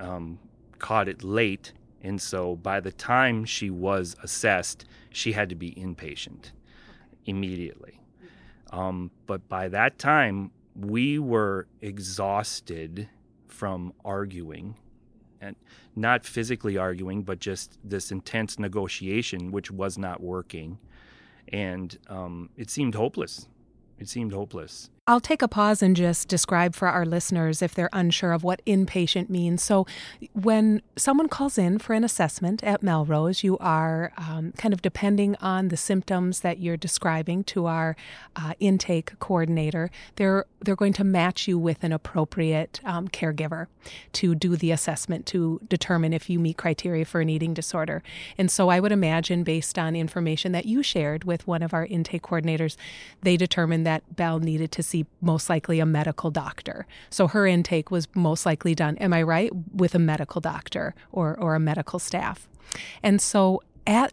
um, 0.00 0.38
caught 0.78 1.08
it 1.08 1.22
late, 1.22 1.72
and 2.02 2.20
so 2.20 2.56
by 2.56 2.80
the 2.80 2.92
time 2.92 3.44
she 3.44 3.70
was 3.70 4.16
assessed, 4.22 4.84
she 5.10 5.32
had 5.32 5.48
to 5.48 5.54
be 5.54 5.72
inpatient 5.72 6.52
immediately. 7.24 8.00
Um, 8.70 9.10
but 9.26 9.48
by 9.48 9.68
that 9.68 9.98
time, 9.98 10.50
we 10.74 11.18
were 11.18 11.66
exhausted 11.80 13.08
from 13.48 13.92
arguing, 14.04 14.76
and 15.40 15.56
not 15.94 16.24
physically 16.24 16.76
arguing, 16.76 17.22
but 17.22 17.38
just 17.38 17.78
this 17.82 18.10
intense 18.10 18.58
negotiation, 18.58 19.50
which 19.50 19.70
was 19.70 19.96
not 19.96 20.22
working, 20.22 20.78
and 21.48 21.98
um, 22.08 22.50
it 22.56 22.70
seemed 22.70 22.94
hopeless. 22.94 23.48
It 23.98 24.08
seemed 24.08 24.32
hopeless. 24.32 24.90
I'll 25.08 25.20
take 25.20 25.40
a 25.40 25.46
pause 25.46 25.82
and 25.82 25.94
just 25.94 26.26
describe 26.26 26.74
for 26.74 26.88
our 26.88 27.06
listeners 27.06 27.62
if 27.62 27.72
they're 27.72 27.88
unsure 27.92 28.32
of 28.32 28.42
what 28.42 28.60
inpatient 28.66 29.30
means. 29.30 29.62
So, 29.62 29.86
when 30.32 30.82
someone 30.96 31.28
calls 31.28 31.56
in 31.56 31.78
for 31.78 31.92
an 31.92 32.02
assessment 32.02 32.64
at 32.64 32.82
Melrose, 32.82 33.44
you 33.44 33.56
are 33.58 34.12
um, 34.16 34.52
kind 34.58 34.74
of 34.74 34.82
depending 34.82 35.36
on 35.36 35.68
the 35.68 35.76
symptoms 35.76 36.40
that 36.40 36.58
you're 36.58 36.76
describing 36.76 37.44
to 37.44 37.66
our 37.66 37.94
uh, 38.34 38.54
intake 38.58 39.16
coordinator. 39.20 39.92
They're 40.16 40.44
they're 40.60 40.74
going 40.74 40.94
to 40.94 41.04
match 41.04 41.46
you 41.46 41.56
with 41.56 41.84
an 41.84 41.92
appropriate 41.92 42.80
um, 42.84 43.06
caregiver 43.06 43.68
to 44.14 44.34
do 44.34 44.56
the 44.56 44.72
assessment 44.72 45.24
to 45.26 45.60
determine 45.68 46.12
if 46.14 46.28
you 46.28 46.40
meet 46.40 46.56
criteria 46.56 47.04
for 47.04 47.20
an 47.20 47.30
eating 47.30 47.54
disorder. 47.54 48.02
And 48.36 48.50
so, 48.50 48.70
I 48.70 48.80
would 48.80 48.90
imagine, 48.90 49.44
based 49.44 49.78
on 49.78 49.94
information 49.94 50.50
that 50.50 50.66
you 50.66 50.82
shared 50.82 51.22
with 51.22 51.46
one 51.46 51.62
of 51.62 51.72
our 51.72 51.86
intake 51.86 52.22
coordinators, 52.22 52.76
they 53.22 53.36
determined 53.36 53.86
that 53.86 54.16
Belle 54.16 54.40
needed 54.40 54.72
to 54.72 54.82
see 54.82 54.95
most 55.20 55.50
likely 55.50 55.80
a 55.80 55.86
medical 55.86 56.30
doctor. 56.30 56.86
So 57.10 57.26
her 57.26 57.46
intake 57.46 57.90
was 57.90 58.08
most 58.14 58.46
likely 58.46 58.74
done, 58.74 58.96
am 58.98 59.12
I 59.12 59.22
right, 59.22 59.50
with 59.74 59.94
a 59.94 59.98
medical 59.98 60.40
doctor 60.40 60.94
or, 61.12 61.38
or 61.38 61.54
a 61.54 61.60
medical 61.60 61.98
staff. 61.98 62.48
And 63.02 63.20
so 63.20 63.62
at 63.86 64.12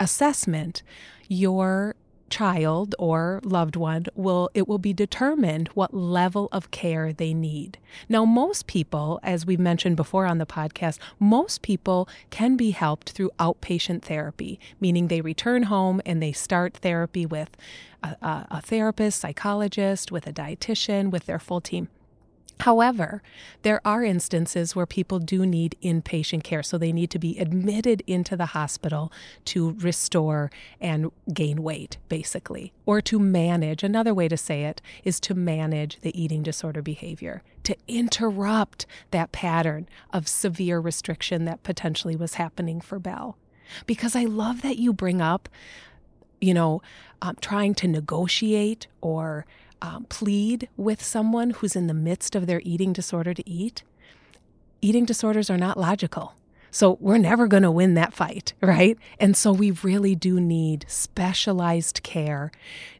assessment, 0.00 0.82
your 1.28 1.94
child 2.30 2.94
or 2.98 3.40
loved 3.44 3.76
one 3.76 4.06
will 4.14 4.50
it 4.54 4.68
will 4.68 4.78
be 4.78 4.92
determined 4.92 5.68
what 5.68 5.94
level 5.94 6.48
of 6.52 6.70
care 6.70 7.12
they 7.12 7.34
need. 7.34 7.78
Now 8.08 8.24
most 8.24 8.66
people 8.66 9.20
as 9.22 9.46
we 9.46 9.56
mentioned 9.56 9.96
before 9.96 10.26
on 10.26 10.38
the 10.38 10.46
podcast, 10.46 10.98
most 11.18 11.62
people 11.62 12.08
can 12.30 12.56
be 12.56 12.70
helped 12.70 13.10
through 13.10 13.30
outpatient 13.38 14.02
therapy, 14.02 14.60
meaning 14.80 15.08
they 15.08 15.20
return 15.20 15.64
home 15.64 16.00
and 16.04 16.22
they 16.22 16.32
start 16.32 16.74
therapy 16.74 17.26
with 17.26 17.50
a, 18.02 18.08
a, 18.22 18.46
a 18.50 18.60
therapist, 18.62 19.20
psychologist, 19.20 20.12
with 20.12 20.26
a 20.26 20.32
dietitian, 20.32 21.10
with 21.10 21.26
their 21.26 21.38
full 21.38 21.60
team. 21.60 21.88
However, 22.60 23.22
there 23.62 23.80
are 23.84 24.02
instances 24.02 24.74
where 24.74 24.86
people 24.86 25.18
do 25.20 25.46
need 25.46 25.76
inpatient 25.82 26.42
care, 26.42 26.62
so 26.62 26.76
they 26.76 26.92
need 26.92 27.10
to 27.10 27.18
be 27.18 27.38
admitted 27.38 28.02
into 28.06 28.36
the 28.36 28.46
hospital 28.46 29.12
to 29.46 29.72
restore 29.78 30.50
and 30.80 31.10
gain 31.32 31.62
weight, 31.62 31.98
basically, 32.08 32.72
or 32.84 33.00
to 33.02 33.18
manage. 33.18 33.82
Another 33.82 34.12
way 34.12 34.28
to 34.28 34.36
say 34.36 34.64
it 34.64 34.82
is 35.04 35.20
to 35.20 35.34
manage 35.34 36.00
the 36.00 36.20
eating 36.20 36.42
disorder 36.42 36.82
behavior, 36.82 37.42
to 37.62 37.76
interrupt 37.86 38.86
that 39.12 39.30
pattern 39.30 39.88
of 40.12 40.26
severe 40.26 40.80
restriction 40.80 41.44
that 41.44 41.62
potentially 41.62 42.16
was 42.16 42.34
happening 42.34 42.80
for 42.80 42.98
Belle. 42.98 43.36
Because 43.86 44.16
I 44.16 44.24
love 44.24 44.62
that 44.62 44.78
you 44.78 44.92
bring 44.92 45.20
up, 45.20 45.48
you 46.40 46.54
know, 46.54 46.82
um, 47.20 47.36
trying 47.40 47.74
to 47.74 47.88
negotiate 47.88 48.86
or 49.00 49.44
um, 49.82 50.04
plead 50.08 50.68
with 50.76 51.02
someone 51.02 51.50
who's 51.50 51.76
in 51.76 51.86
the 51.86 51.94
midst 51.94 52.34
of 52.34 52.46
their 52.46 52.60
eating 52.64 52.92
disorder 52.92 53.34
to 53.34 53.48
eat, 53.48 53.82
eating 54.80 55.04
disorders 55.04 55.50
are 55.50 55.58
not 55.58 55.78
logical. 55.78 56.34
So 56.70 56.98
we're 57.00 57.18
never 57.18 57.46
going 57.46 57.62
to 57.62 57.70
win 57.70 57.94
that 57.94 58.12
fight, 58.12 58.52
right? 58.60 58.98
And 59.18 59.36
so 59.36 59.52
we 59.52 59.70
really 59.70 60.14
do 60.14 60.40
need 60.40 60.84
specialized 60.88 62.02
care, 62.02 62.50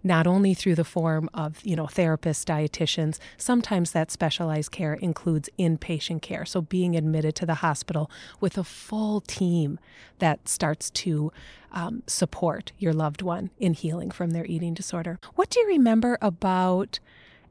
not 0.02 0.26
only 0.26 0.54
through 0.54 0.74
the 0.74 0.84
form 0.84 1.28
of, 1.34 1.60
you 1.64 1.76
know, 1.76 1.86
therapists, 1.86 2.44
dietitians. 2.44 3.18
Sometimes 3.36 3.92
that 3.92 4.10
specialized 4.10 4.72
care 4.72 4.94
includes 4.94 5.48
inpatient 5.58 6.22
care. 6.22 6.44
So 6.44 6.60
being 6.60 6.96
admitted 6.96 7.34
to 7.36 7.46
the 7.46 7.56
hospital 7.56 8.10
with 8.40 8.58
a 8.58 8.64
full 8.64 9.20
team 9.20 9.78
that 10.18 10.48
starts 10.48 10.90
to 10.90 11.32
um, 11.72 12.02
support 12.06 12.72
your 12.78 12.92
loved 12.92 13.22
one 13.22 13.50
in 13.58 13.74
healing 13.74 14.10
from 14.10 14.30
their 14.30 14.46
eating 14.46 14.74
disorder. 14.74 15.18
What 15.34 15.50
do 15.50 15.60
you 15.60 15.66
remember 15.66 16.18
about 16.20 16.98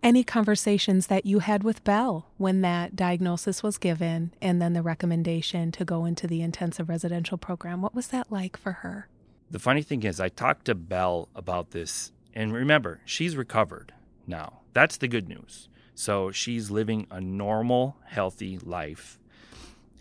any 0.04 0.24
conversations 0.24 1.08
that 1.08 1.25
you 1.25 1.39
had 1.39 1.63
with 1.63 1.84
Belle 1.84 2.27
when 2.38 2.62
that 2.62 2.96
diagnosis 2.96 3.63
was 3.63 3.77
given 3.77 4.34
and 4.42 4.62
then 4.62 4.74
the 4.74 4.82
recommendation 4.82 5.72
to 5.74 5.86
go 5.86 6.06
into 6.06 6.27
the 6.27 6.42
intensive 6.42 6.89
residential 6.89 7.38
program? 7.38 7.82
What 7.82 7.96
was 7.96 8.08
that 8.08 8.32
like 8.32 8.58
for 8.58 8.72
her? 8.74 9.08
The 9.50 9.60
funny 9.60 9.82
thing 9.82 10.04
is, 10.04 10.20
I 10.20 10.30
talked 10.30 10.66
to 10.66 10.75
Belle 10.75 11.30
about 11.36 11.72
this, 11.72 12.12
and 12.34 12.54
remember, 12.54 13.00
she's 13.06 13.36
recovered 13.38 13.94
now. 14.25 14.60
That's 14.74 14.98
the 14.98 15.08
good 15.08 15.30
news. 15.30 15.70
So 15.96 16.32
she's 16.32 16.70
living 16.70 17.08
a 17.10 17.22
normal, 17.22 17.98
healthy 18.06 18.60
life. 18.60 19.18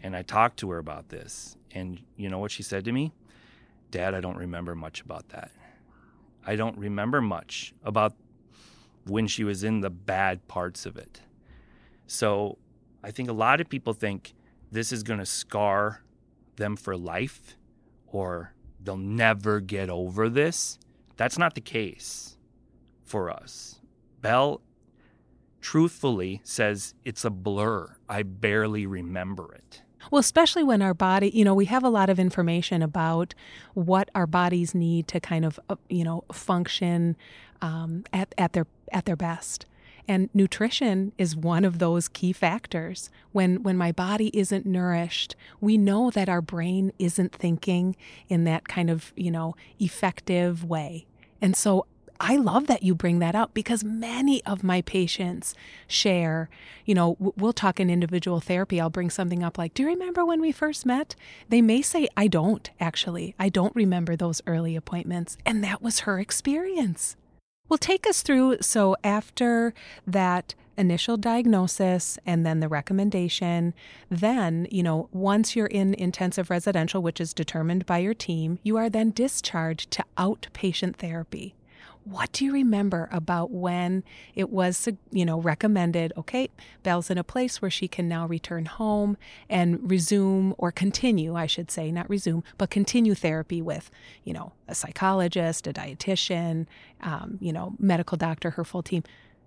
And 0.02 0.14
I 0.14 0.22
talked 0.22 0.58
to 0.58 0.70
her 0.70 0.78
about 0.78 1.08
this, 1.08 1.56
and 1.72 2.00
you 2.16 2.28
know 2.28 2.38
what 2.38 2.50
she 2.50 2.62
said 2.62 2.84
to 2.84 2.92
me? 2.92 3.12
Dad, 3.90 4.14
I 4.14 4.20
don't 4.20 4.36
remember 4.36 4.74
much 4.74 5.00
about 5.00 5.28
that. 5.30 5.50
I 6.46 6.54
don't 6.56 6.76
remember 6.76 7.20
much 7.20 7.72
about 7.82 8.14
when 9.06 9.26
she 9.26 9.44
was 9.44 9.62
in 9.62 9.80
the 9.80 9.90
bad 9.90 10.46
parts 10.48 10.86
of 10.86 10.96
it. 10.96 11.20
So 12.06 12.58
I 13.02 13.10
think 13.10 13.28
a 13.28 13.32
lot 13.32 13.60
of 13.60 13.68
people 13.68 13.92
think 13.92 14.34
this 14.70 14.92
is 14.92 15.02
going 15.02 15.20
to 15.20 15.26
scar 15.26 16.02
them 16.56 16.76
for 16.76 16.96
life 16.96 17.56
or 18.06 18.52
they'll 18.82 18.96
never 18.96 19.60
get 19.60 19.90
over 19.90 20.28
this. 20.28 20.78
That's 21.16 21.38
not 21.38 21.54
the 21.54 21.60
case 21.60 22.36
for 23.04 23.30
us. 23.30 23.80
Belle 24.20 24.60
truthfully 25.60 26.40
says 26.44 26.94
it's 27.04 27.24
a 27.24 27.30
blur. 27.30 27.96
I 28.08 28.22
barely 28.22 28.86
remember 28.86 29.54
it. 29.54 29.82
Well, 30.10 30.20
especially 30.20 30.62
when 30.62 30.82
our 30.82 30.94
body, 30.94 31.30
you 31.30 31.44
know, 31.44 31.54
we 31.54 31.64
have 31.64 31.82
a 31.82 31.88
lot 31.88 32.08
of 32.10 32.20
information 32.20 32.82
about 32.82 33.34
what 33.74 34.08
our 34.14 34.26
bodies 34.26 34.74
need 34.74 35.08
to 35.08 35.20
kind 35.20 35.44
of, 35.44 35.58
uh, 35.68 35.76
you 35.88 36.04
know, 36.04 36.24
function 36.32 37.16
um, 37.60 38.04
at, 38.12 38.32
at 38.38 38.52
their 38.52 38.66
at 38.92 39.04
their 39.04 39.16
best. 39.16 39.66
And 40.08 40.30
nutrition 40.32 41.12
is 41.18 41.34
one 41.34 41.64
of 41.64 41.78
those 41.78 42.08
key 42.08 42.32
factors. 42.32 43.10
When 43.32 43.62
when 43.62 43.76
my 43.76 43.90
body 43.90 44.30
isn't 44.32 44.64
nourished, 44.64 45.34
we 45.60 45.76
know 45.76 46.10
that 46.10 46.28
our 46.28 46.40
brain 46.40 46.92
isn't 46.98 47.32
thinking 47.32 47.96
in 48.28 48.44
that 48.44 48.68
kind 48.68 48.88
of, 48.88 49.12
you 49.16 49.30
know, 49.30 49.56
effective 49.80 50.64
way. 50.64 51.06
And 51.40 51.56
so 51.56 51.86
I 52.20 52.36
love 52.36 52.66
that 52.68 52.82
you 52.82 52.94
bring 52.94 53.18
that 53.18 53.34
up 53.34 53.52
because 53.52 53.84
many 53.84 54.42
of 54.44 54.64
my 54.64 54.80
patients 54.82 55.54
share, 55.86 56.48
you 56.84 56.94
know, 56.94 57.16
we'll 57.18 57.52
talk 57.52 57.78
in 57.78 57.90
individual 57.90 58.40
therapy. 58.40 58.80
I'll 58.80 58.90
bring 58.90 59.10
something 59.10 59.42
up 59.42 59.58
like, 59.58 59.74
Do 59.74 59.82
you 59.82 59.88
remember 59.88 60.24
when 60.24 60.40
we 60.40 60.52
first 60.52 60.86
met? 60.86 61.14
They 61.48 61.60
may 61.60 61.82
say, 61.82 62.08
I 62.16 62.28
don't 62.28 62.70
actually. 62.80 63.34
I 63.38 63.48
don't 63.48 63.74
remember 63.74 64.16
those 64.16 64.40
early 64.46 64.76
appointments. 64.76 65.36
And 65.44 65.62
that 65.64 65.82
was 65.82 66.00
her 66.00 66.18
experience. 66.18 67.16
Well, 67.68 67.78
take 67.78 68.06
us 68.06 68.22
through. 68.22 68.58
So, 68.60 68.96
after 69.02 69.74
that 70.06 70.54
initial 70.78 71.16
diagnosis 71.16 72.18
and 72.24 72.46
then 72.46 72.60
the 72.60 72.68
recommendation, 72.68 73.74
then, 74.08 74.68
you 74.70 74.82
know, 74.82 75.08
once 75.12 75.56
you're 75.56 75.66
in 75.66 75.94
intensive 75.94 76.50
residential, 76.50 77.02
which 77.02 77.20
is 77.20 77.34
determined 77.34 77.84
by 77.86 77.98
your 77.98 78.14
team, 78.14 78.60
you 78.62 78.76
are 78.76 78.88
then 78.88 79.10
discharged 79.10 79.90
to 79.92 80.04
outpatient 80.16 80.96
therapy 80.96 81.55
what 82.06 82.30
do 82.32 82.44
you 82.44 82.52
remember 82.52 83.08
about 83.10 83.50
when 83.50 84.04
it 84.34 84.48
was 84.50 84.88
you 85.10 85.24
know 85.24 85.40
recommended 85.40 86.12
okay 86.16 86.48
belle's 86.82 87.10
in 87.10 87.18
a 87.18 87.24
place 87.24 87.60
where 87.60 87.70
she 87.70 87.88
can 87.88 88.08
now 88.08 88.26
return 88.26 88.64
home 88.64 89.16
and 89.48 89.90
resume 89.90 90.54
or 90.56 90.70
continue 90.70 91.34
i 91.34 91.46
should 91.46 91.70
say 91.70 91.90
not 91.90 92.08
resume 92.08 92.44
but 92.58 92.70
continue 92.70 93.14
therapy 93.14 93.60
with 93.60 93.90
you 94.24 94.32
know 94.32 94.52
a 94.68 94.74
psychologist 94.74 95.66
a 95.66 95.72
dietitian 95.72 96.66
um, 97.00 97.38
you 97.40 97.52
know 97.52 97.74
medical 97.78 98.16
doctor 98.16 98.50
her 98.50 98.64
full 98.64 98.82
team. 98.82 99.02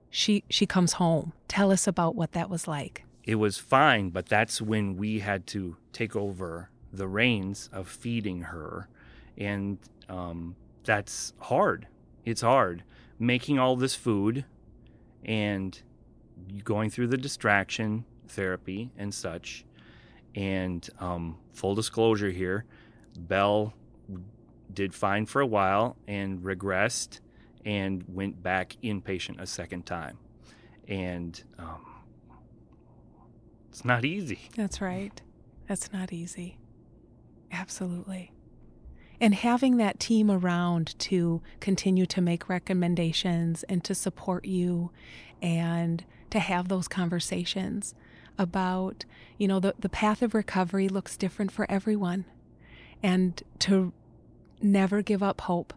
She 0.10 0.44
she 0.50 0.66
comes 0.66 0.94
home. 0.94 1.34
Tell 1.48 1.72
us 1.72 1.88
about 1.88 2.16
what 2.16 2.32
that 2.32 2.50
was 2.50 2.68
like. 2.68 3.04
It 3.24 3.36
was 3.36 3.58
fine 3.58 4.10
but 4.10 4.28
that's 4.28 4.62
when 4.62 4.98
we 4.98 5.20
had 5.20 5.46
to 5.48 5.78
take 5.94 6.16
over 6.16 6.70
the 6.92 7.08
reins 7.08 7.70
of 7.72 7.88
feeding 7.88 8.42
her. 8.42 8.88
And 9.38 9.78
um, 10.08 10.56
that's 10.84 11.34
hard 11.40 11.88
it's 12.30 12.42
hard 12.42 12.84
making 13.20 13.60
all 13.60 13.76
this 13.76 13.94
food 13.94 14.46
and 15.26 15.82
going 16.64 16.90
through 16.90 17.08
the 17.08 17.18
distraction 17.18 18.06
therapy 18.28 18.90
and 18.98 19.14
such. 19.14 19.66
And 20.36 20.88
um, 21.00 21.38
full 21.52 21.76
disclosure 21.76 22.30
here, 22.30 22.66
Belle 23.18 23.74
did 24.74 24.94
fine 24.94 25.26
for 25.26 25.42
a 25.42 25.46
while 25.46 25.98
and 26.08 26.40
regressed 26.40 27.20
and 27.66 28.04
went 28.08 28.42
back 28.42 28.78
inpatient 28.82 29.42
a 29.42 29.46
second 29.46 29.86
time. 29.86 30.18
And 30.88 31.42
um, 31.58 31.86
it's 33.70 33.84
not 33.84 34.06
easy. 34.06 34.40
That's 34.56 34.80
right. 34.80 35.22
That's 35.68 35.92
not 35.92 36.14
easy. 36.14 36.58
Absolutely 37.52 38.32
and 39.22 39.36
having 39.36 39.78
that 39.78 40.00
team 40.00 40.32
around 40.32 40.98
to 41.00 41.42
continue 41.60 42.06
to 42.06 42.22
make 42.22 42.50
recommendations 42.50 43.64
and 43.64 43.84
to 43.84 43.94
support 43.94 44.46
you 44.46 44.92
and 45.42 46.04
to 46.30 46.40
have 46.40 46.68
those 46.68 46.88
conversations 46.88 47.96
about 48.38 49.04
you 49.38 49.48
know 49.48 49.60
the, 49.60 49.76
the 49.78 49.90
path 49.90 50.22
of 50.22 50.34
recovery 50.34 50.88
looks 50.88 51.18
different 51.18 51.52
for 51.52 51.70
everyone. 51.70 52.26
And 53.02 53.42
to 53.60 53.94
never 54.62 55.02
give 55.02 55.24
up 55.24 55.42
hope 55.42 55.74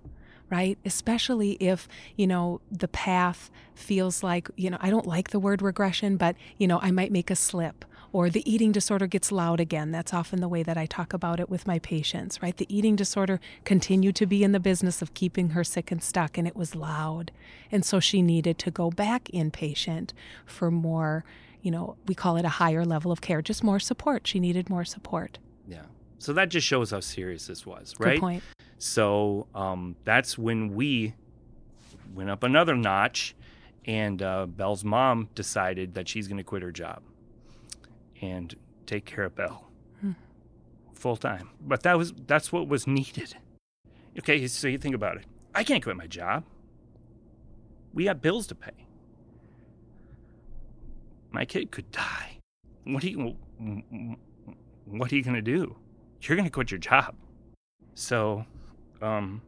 right? 0.52 0.76
Especially 0.84 1.52
if 1.52 1.88
you 2.14 2.26
know 2.26 2.61
the 2.70 2.87
path 2.88 3.50
feels 3.75 4.22
like 4.22 4.50
you 4.54 4.68
know 4.68 4.76
i 4.80 4.90
don't 4.90 5.06
like 5.06 5.30
the 5.30 5.38
word 5.38 5.62
regression 5.62 6.18
but 6.18 6.37
you 6.58 6.68
know 6.68 6.78
i 6.82 6.90
might 6.90 7.11
make 7.11 7.30
a 7.30 7.37
slip 7.37 7.87
or 8.12 8.28
the 8.28 8.49
eating 8.50 8.73
disorder 8.73 9.07
gets 9.07 9.33
loud 9.33 9.59
again. 9.59 9.90
That's 9.90 10.12
often 10.12 10.40
the 10.40 10.49
way 10.49 10.62
that 10.62 10.76
I 10.76 10.87
talk 10.87 11.12
about 11.14 11.40
it 11.40 11.49
with 11.49 11.66
my 11.66 11.78
patients, 11.78 12.42
right? 12.42 12.57
The 12.57 12.73
eating 12.75 12.95
disorder 12.95 13.40
continued 13.64 14.16
to 14.16 14.26
be 14.26 14.45
in 14.45 14.52
the 14.52 14.61
business 14.61 15.00
of 15.00 15.14
keeping 15.14 15.50
her 15.50 15.64
sick 15.64 15.90
and 15.90 16.02
stuck, 16.02 16.37
and 16.37 16.47
it 16.47 16.54
was 16.54 16.75
loud. 16.75 17.32
And 17.71 17.84
so 17.84 18.00
she 18.00 18.21
needed 18.21 18.58
to 18.58 18.71
go 18.71 18.91
back 18.91 19.25
inpatient 19.32 20.10
for 20.45 20.71
more, 20.71 21.25
you 21.63 21.71
know, 21.71 21.97
we 22.06 22.15
call 22.15 22.36
it 22.36 22.45
a 22.45 22.50
higher 22.50 22.84
level 22.84 23.10
of 23.10 23.23
care, 23.23 23.41
just 23.41 23.65
more 23.65 23.80
support. 23.80 24.26
She 24.26 24.39
needed 24.39 24.69
more 24.69 24.84
support. 24.84 25.39
Yeah. 25.67 25.82
So 26.19 26.34
that 26.34 26.50
just 26.50 26.67
shows 26.67 26.91
how 26.91 27.00
serious 27.00 27.47
this 27.47 27.65
was, 27.65 27.95
right? 27.99 28.15
Good 28.15 28.21
point. 28.21 28.43
So 28.78 29.47
um, 29.54 29.97
that's 30.04 30.36
when 30.36 30.75
we 30.75 31.15
went 32.15 32.28
up 32.28 32.43
another 32.43 32.76
notch, 32.76 33.34
and 33.86 34.21
uh, 34.21 34.47
Belle's 34.47 34.84
mom 34.84 35.30
decided 35.34 35.95
that 35.95 36.08
she's 36.08 36.28
going 36.28 36.36
to 36.36 36.45
quit 36.45 36.63
her 36.63 36.71
job 36.71 37.02
and 38.23 38.54
take 38.87 39.04
care 39.04 39.25
of 39.25 39.35
Belle 39.35 39.69
hmm. 40.00 40.13
full 40.95 41.17
time. 41.17 41.50
But 41.61 41.82
that 41.82 41.99
was 41.99 42.15
that's 42.26 42.50
what 42.50 42.69
was 42.69 42.87
needed. 42.87 43.35
Okay, 44.19 44.47
so 44.47 44.69
you 44.69 44.78
think 44.78 44.95
about 44.95 45.17
it. 45.17 45.25
I 45.54 45.65
can't 45.65 45.82
quit 45.82 45.97
my 45.97 46.06
job. 46.06 46.45
We 47.93 48.04
got 48.04 48.23
bills 48.23 48.47
to 48.47 48.54
pay. 48.54 48.87
My 51.30 51.45
kid 51.45 51.71
could 51.71 51.91
die. 51.91 52.39
What 52.85 53.04
are 53.04 53.08
you 53.08 53.37
what 54.87 55.13
are 55.13 55.17
you 55.17 55.23
going 55.23 55.37
to 55.37 55.43
do? 55.43 55.76
You're 56.23 56.37
going 56.37 56.47
to 56.47 56.50
quit 56.50 56.71
your 56.71 56.78
job. 56.78 57.15
So, 57.95 58.47
um 59.02 59.43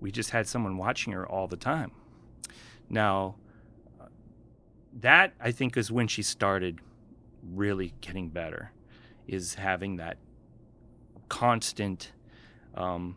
we 0.00 0.10
just 0.10 0.30
had 0.30 0.48
someone 0.48 0.78
watching 0.78 1.12
her 1.12 1.28
all 1.28 1.46
the 1.46 1.58
time. 1.58 1.92
Now, 2.88 3.36
that 4.94 5.34
I 5.38 5.52
think 5.52 5.76
is 5.76 5.92
when 5.92 6.08
she 6.08 6.22
started 6.22 6.80
really 7.42 7.94
getting 8.00 8.28
better 8.28 8.72
is 9.26 9.54
having 9.54 9.96
that 9.96 10.18
constant 11.28 12.12
um, 12.74 13.16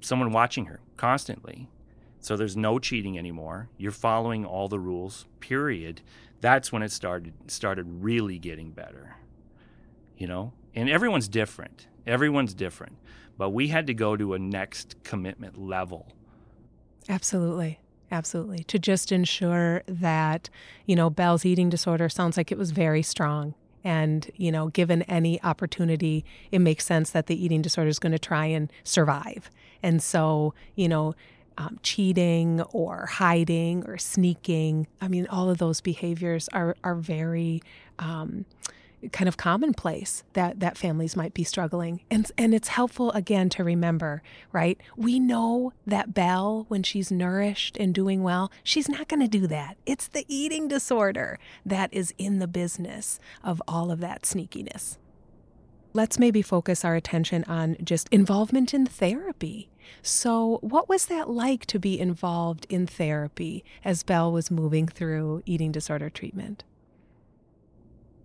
someone 0.00 0.32
watching 0.32 0.66
her 0.66 0.80
constantly. 0.96 1.68
So 2.20 2.36
there's 2.36 2.56
no 2.56 2.78
cheating 2.78 3.18
anymore. 3.18 3.68
You're 3.76 3.90
following 3.90 4.44
all 4.44 4.68
the 4.68 4.78
rules 4.78 5.26
period. 5.40 6.02
That's 6.40 6.72
when 6.72 6.82
it 6.82 6.92
started 6.92 7.34
started 7.50 7.86
really 7.88 8.38
getting 8.38 8.70
better 8.70 9.16
you 10.22 10.28
know? 10.28 10.52
And 10.76 10.88
everyone's 10.88 11.26
different. 11.26 11.88
Everyone's 12.06 12.54
different. 12.54 12.96
But 13.36 13.50
we 13.50 13.66
had 13.66 13.88
to 13.88 13.94
go 13.94 14.16
to 14.16 14.34
a 14.34 14.38
next 14.38 14.94
commitment 15.02 15.58
level. 15.58 16.12
Absolutely 17.08 17.80
Absolutely. 18.12 18.62
To 18.64 18.78
just 18.78 19.10
ensure 19.10 19.82
that, 19.88 20.50
you 20.84 20.94
know, 20.94 21.08
Belle's 21.08 21.46
eating 21.46 21.70
disorder 21.70 22.10
sounds 22.10 22.36
like 22.36 22.52
it 22.52 22.58
was 22.58 22.70
very 22.70 23.02
strong. 23.02 23.54
And, 23.82 24.30
you 24.36 24.52
know, 24.52 24.68
given 24.68 25.02
any 25.04 25.42
opportunity, 25.42 26.24
it 26.52 26.60
makes 26.60 26.84
sense 26.84 27.10
that 27.10 27.26
the 27.26 27.42
eating 27.42 27.62
disorder 27.62 27.88
is 27.88 27.98
going 27.98 28.12
to 28.12 28.18
try 28.18 28.46
and 28.46 28.70
survive. 28.84 29.50
And 29.82 30.02
so, 30.02 30.52
you 30.76 30.88
know, 30.88 31.14
um, 31.56 31.80
cheating 31.82 32.60
or 32.72 33.06
hiding 33.06 33.84
or 33.86 33.96
sneaking, 33.96 34.86
I 35.00 35.08
mean, 35.08 35.26
all 35.28 35.48
of 35.48 35.56
those 35.56 35.80
behaviors 35.80 36.48
are, 36.50 36.76
are 36.84 36.94
very, 36.94 37.62
um, 37.98 38.44
kind 39.10 39.28
of 39.28 39.36
commonplace 39.36 40.22
that 40.34 40.60
that 40.60 40.78
families 40.78 41.16
might 41.16 41.34
be 41.34 41.44
struggling. 41.44 42.02
And 42.10 42.30
and 42.38 42.54
it's 42.54 42.68
helpful 42.68 43.10
again 43.12 43.48
to 43.50 43.64
remember 43.64 44.22
right? 44.52 44.80
We 44.96 45.18
know 45.18 45.72
that 45.86 46.14
belle 46.14 46.66
when 46.68 46.82
she's 46.82 47.10
nourished 47.10 47.76
and 47.76 47.94
doing 47.94 48.22
well 48.22 48.50
she's 48.62 48.88
not 48.88 49.08
going 49.08 49.20
to 49.20 49.28
do 49.28 49.46
that. 49.48 49.76
It's 49.86 50.08
the 50.08 50.24
eating 50.28 50.68
disorder 50.68 51.38
that 51.64 51.92
is 51.92 52.14
in 52.18 52.38
the 52.38 52.48
business 52.48 53.18
of 53.42 53.62
all 53.66 53.90
of 53.90 54.00
that 54.00 54.22
sneakiness. 54.22 54.98
Let's 55.94 56.18
maybe 56.18 56.40
focus 56.40 56.84
our 56.84 56.94
attention 56.94 57.44
on 57.44 57.76
just 57.84 58.08
involvement 58.08 58.72
in 58.72 58.86
therapy. 58.86 59.68
So, 60.00 60.58
what 60.62 60.88
was 60.88 61.06
that 61.06 61.28
like 61.28 61.66
to 61.66 61.78
be 61.78 62.00
involved 62.00 62.66
in 62.70 62.86
therapy 62.86 63.62
as 63.84 64.02
Belle 64.02 64.32
was 64.32 64.50
moving 64.50 64.88
through 64.88 65.42
eating 65.44 65.70
disorder 65.70 66.08
treatment? 66.08 66.64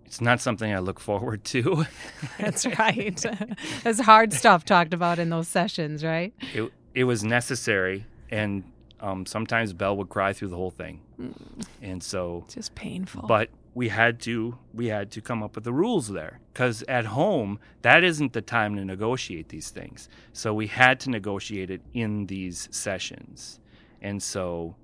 It's 0.08 0.22
not 0.22 0.40
something 0.40 0.74
I 0.74 0.80
look 0.80 1.02
forward 1.02 1.44
to. 1.46 1.86
That's 2.40 2.66
right. 2.66 3.24
There's 3.84 4.00
hard 4.00 4.32
stuff 4.32 4.64
talked 4.64 4.94
about 4.94 5.20
in 5.20 5.30
those 5.30 5.50
sessions, 5.50 6.04
right? 6.04 6.34
It 6.54 6.72
it 6.96 7.04
was 7.04 7.24
necessary, 7.24 8.06
and 8.32 8.64
um, 9.02 9.26
sometimes 9.26 9.74
Belle 9.74 9.98
would 9.98 10.10
cry 10.10 10.32
through 10.34 10.48
the 10.48 10.56
whole 10.56 10.72
thing, 10.72 11.02
mm. 11.20 11.34
and 11.82 12.02
so 12.02 12.44
it's 12.46 12.56
just 12.56 12.74
painful. 12.74 13.28
But 13.28 13.50
we 13.76 13.90
had 13.90 14.22
to 14.22 14.58
we 14.74 14.88
had 14.88 15.12
to 15.12 15.22
come 15.22 15.44
up 15.44 15.56
with 15.56 15.66
the 15.66 15.74
rules 15.74 16.08
there 16.08 16.40
because 16.54 16.84
at 16.84 17.06
home 17.06 17.60
that 17.82 18.04
isn't 18.04 18.32
the 18.32 18.42
time 18.42 18.78
to 18.78 18.86
negotiate 18.86 19.50
these 19.50 19.70
things. 19.70 20.08
So 20.32 20.54
we 20.54 20.68
had 20.68 21.02
to 21.02 21.10
negotiate 21.10 21.70
it 21.70 21.82
in 21.94 22.28
these 22.28 22.70
sessions, 22.72 23.60
and 24.02 24.24
so 24.24 24.76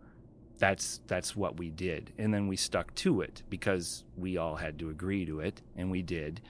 that's 0.63 1.01
that's 1.07 1.35
what 1.35 1.57
we 1.57 1.69
did. 1.69 2.13
And 2.17 2.33
then 2.33 2.47
we 2.47 2.55
stuck 2.55 2.93
to 2.95 3.21
it 3.21 3.43
because 3.49 4.03
we 4.17 4.37
all 4.37 4.55
had 4.55 4.79
to 4.79 4.89
agree 4.89 5.25
to 5.25 5.39
it 5.39 5.61
and 5.75 5.91
we 5.91 6.01
did. 6.01 6.41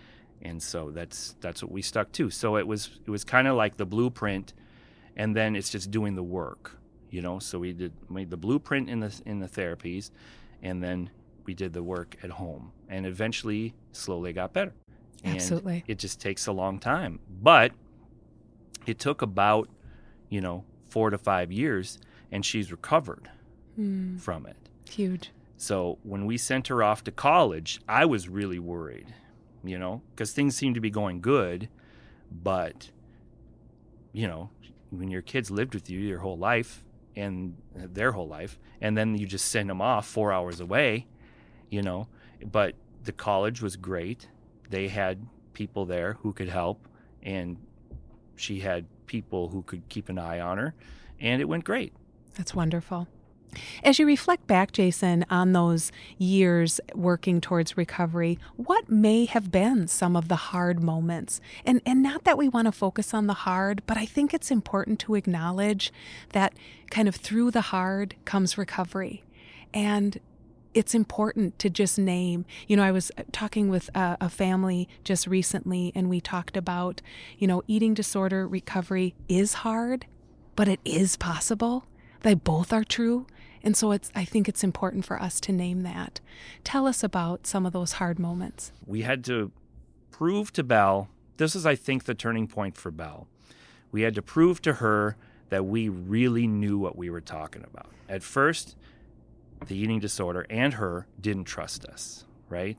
And 0.42 0.62
so 0.62 0.92
that's 0.92 1.36
that's 1.42 1.64
what 1.64 1.72
we 1.72 1.82
stuck 1.82 2.12
to. 2.14 2.30
So 2.30 2.58
it 2.58 2.68
was 2.68 3.00
it 3.06 3.10
was 3.10 3.24
kind 3.24 3.48
of 3.48 3.56
like 3.56 3.78
the 3.78 3.86
blueprint 3.86 4.54
and 5.16 5.36
then 5.36 5.56
it's 5.56 5.70
just 5.70 5.92
doing 5.92 6.16
the 6.16 6.24
work 6.24 6.78
you 7.10 7.22
know? 7.22 7.38
So 7.38 7.60
we 7.60 7.74
did 7.74 7.94
made 8.10 8.32
the 8.32 8.38
blueprint 8.38 8.90
in 8.90 9.00
the 9.00 9.22
in 9.26 9.40
the 9.40 9.48
therapies 9.48 10.10
and 10.64 10.82
then 10.82 11.12
we 11.46 11.54
did 11.54 11.74
the 11.74 11.84
work 11.84 12.16
at 12.24 12.30
home, 12.30 12.72
and 12.90 13.06
eventually, 13.06 13.74
slowly 13.92 14.34
got 14.34 14.54
better. 14.54 14.74
And 15.24 15.36
Absolutely. 15.36 15.84
It 15.88 16.00
just 16.00 16.20
takes 16.20 16.48
a 16.48 16.52
long 16.52 16.80
time, 16.80 17.20
but 17.42 17.72
it 18.86 19.00
took 19.00 19.22
about, 19.22 19.70
you 20.30 20.42
know, 20.42 20.66
four 20.90 21.10
to 21.10 21.18
five 21.18 21.52
years, 21.52 22.00
and 22.32 22.46
she's 22.46 22.72
recovered 22.72 23.30
Mm, 23.80 24.20
from 24.20 24.46
it. 24.46 24.58
huge. 24.90 25.32
So 25.58 25.98
when 26.04 26.26
we 26.26 26.38
sent 26.38 26.68
her 26.68 26.84
off 26.84 27.04
to 27.06 27.12
college, 27.12 27.80
I 27.88 28.06
was 28.06 28.28
really 28.28 28.60
worried, 28.60 29.14
you 29.64 29.80
know, 29.80 30.02
because 30.12 30.32
things 30.34 30.56
seemed 30.56 30.76
to 30.76 30.82
be 30.82 30.90
going 30.90 31.22
good, 31.22 31.70
but, 32.32 32.92
you 34.12 34.28
know, 34.28 34.50
when 34.90 35.10
your 35.10 35.22
kids 35.22 35.50
lived 35.50 35.74
with 35.74 35.90
you 35.90 36.00
your 36.00 36.20
whole 36.20 36.38
life 36.38 36.84
and 37.16 37.56
their 37.74 38.12
whole 38.12 38.28
life, 38.28 38.60
and 38.82 38.98
then 38.98 39.16
you 39.16 39.26
just 39.26 39.46
send 39.46 39.70
them 39.70 39.82
off 39.82 40.06
four 40.06 40.34
hours 40.34 40.60
away, 40.60 41.08
you 41.70 41.82
know, 41.82 42.08
but 42.52 42.76
the 43.06 43.12
college 43.14 43.62
was 43.62 43.76
great. 43.76 44.28
They 44.70 44.88
had 44.90 45.26
people 45.54 45.86
there 45.86 46.14
who 46.22 46.34
could 46.34 46.50
help, 46.50 46.88
and 47.22 47.58
she 48.36 48.60
had 48.60 48.86
people 49.06 49.50
who 49.50 49.62
could 49.64 49.88
keep 49.90 50.10
an 50.10 50.20
eye 50.20 50.40
on 50.40 50.58
her, 50.58 50.74
and 51.20 51.42
it 51.42 51.46
went 51.46 51.64
great. 51.64 51.94
That's 52.36 52.54
wonderful. 52.54 53.08
As 53.84 54.00
you 54.00 54.06
reflect 54.06 54.48
back, 54.48 54.72
Jason, 54.72 55.26
on 55.30 55.54
those 55.54 55.92
years 56.18 56.80
working 56.94 57.42
towards 57.42 57.78
recovery, 57.78 58.40
what 58.56 58.90
may 58.90 59.26
have 59.26 59.52
been 59.52 59.88
some 59.88 60.16
of 60.16 60.28
the 60.28 60.36
hard 60.36 60.82
moments? 60.82 61.42
And 61.66 61.82
and 61.86 62.02
not 62.02 62.24
that 62.24 62.38
we 62.38 62.50
want 62.50 62.66
to 62.66 62.72
focus 62.72 63.14
on 63.14 63.28
the 63.28 63.34
hard, 63.34 63.84
but 63.86 63.98
I 63.98 64.06
think 64.06 64.34
it's 64.34 64.52
important 64.52 65.00
to 65.02 65.16
acknowledge 65.16 65.92
that 66.34 66.54
kind 66.90 67.08
of 67.08 67.16
through 67.16 67.52
the 67.52 67.62
hard 67.62 68.16
comes 68.26 68.58
recovery. 68.58 69.24
And 69.74 70.20
it's 70.74 70.96
important 70.96 71.60
to 71.60 71.70
just 71.70 72.00
name. 72.00 72.46
You 72.68 72.78
know, 72.78 72.84
I 72.84 72.92
was 72.92 73.12
talking 73.32 73.70
with 73.70 73.90
a, 73.96 74.18
a, 74.22 74.30
family 74.30 74.90
just 75.04 75.28
recently, 75.28 75.92
and 75.96 76.10
we 76.10 76.20
talked 76.20 76.58
about, 76.58 77.02
you 77.38 77.48
know, 77.48 77.64
eating 77.68 77.94
disorder 77.94 78.48
recovery 78.48 79.14
is 79.28 79.54
hard, 79.56 80.06
but 80.56 80.68
it 80.68 80.80
is 80.84 81.16
possible. 81.16 81.86
They 82.22 82.34
both 82.34 82.74
are 82.74 82.84
true. 82.84 83.28
And 83.64 83.78
so 83.78 83.92
it's 83.92 84.12
I 84.14 84.26
think 84.26 84.50
it's 84.50 84.64
important 84.64 85.06
for 85.06 85.22
us 85.22 85.40
to 85.42 85.52
name 85.52 85.84
that. 85.84 86.20
Tell 86.64 86.86
us 86.86 87.04
about 87.04 87.48
some 87.48 87.66
of 87.66 87.74
those 87.74 87.94
hard 87.94 88.20
moments. 88.20 88.72
We 88.86 89.04
had 89.04 89.24
to 89.26 89.52
prove 90.12 90.52
to 90.54 90.64
Belle, 90.64 91.10
this 91.38 91.56
is 91.56 91.66
I 91.66 91.76
think 91.76 92.04
the 92.04 92.14
turning 92.14 92.48
point 92.48 92.78
for 92.78 92.92
Belle. 92.92 93.28
We 93.92 94.02
had 94.02 94.16
to 94.16 94.22
prove 94.22 94.62
to 94.64 94.74
her 94.74 95.16
that 95.50 95.66
we 95.66 95.88
really 95.90 96.48
knew 96.48 96.78
what 96.78 96.98
we 96.98 97.10
were 97.10 97.22
talking 97.22 97.64
about. 97.64 97.90
At 98.10 98.24
first, 98.24 98.76
the 99.68 99.78
eating 99.78 100.00
disorder 100.00 100.46
and 100.50 100.76
her 100.76 101.08
didn't 101.20 101.46
trust 101.46 101.86
us, 101.86 102.26
right? 102.50 102.78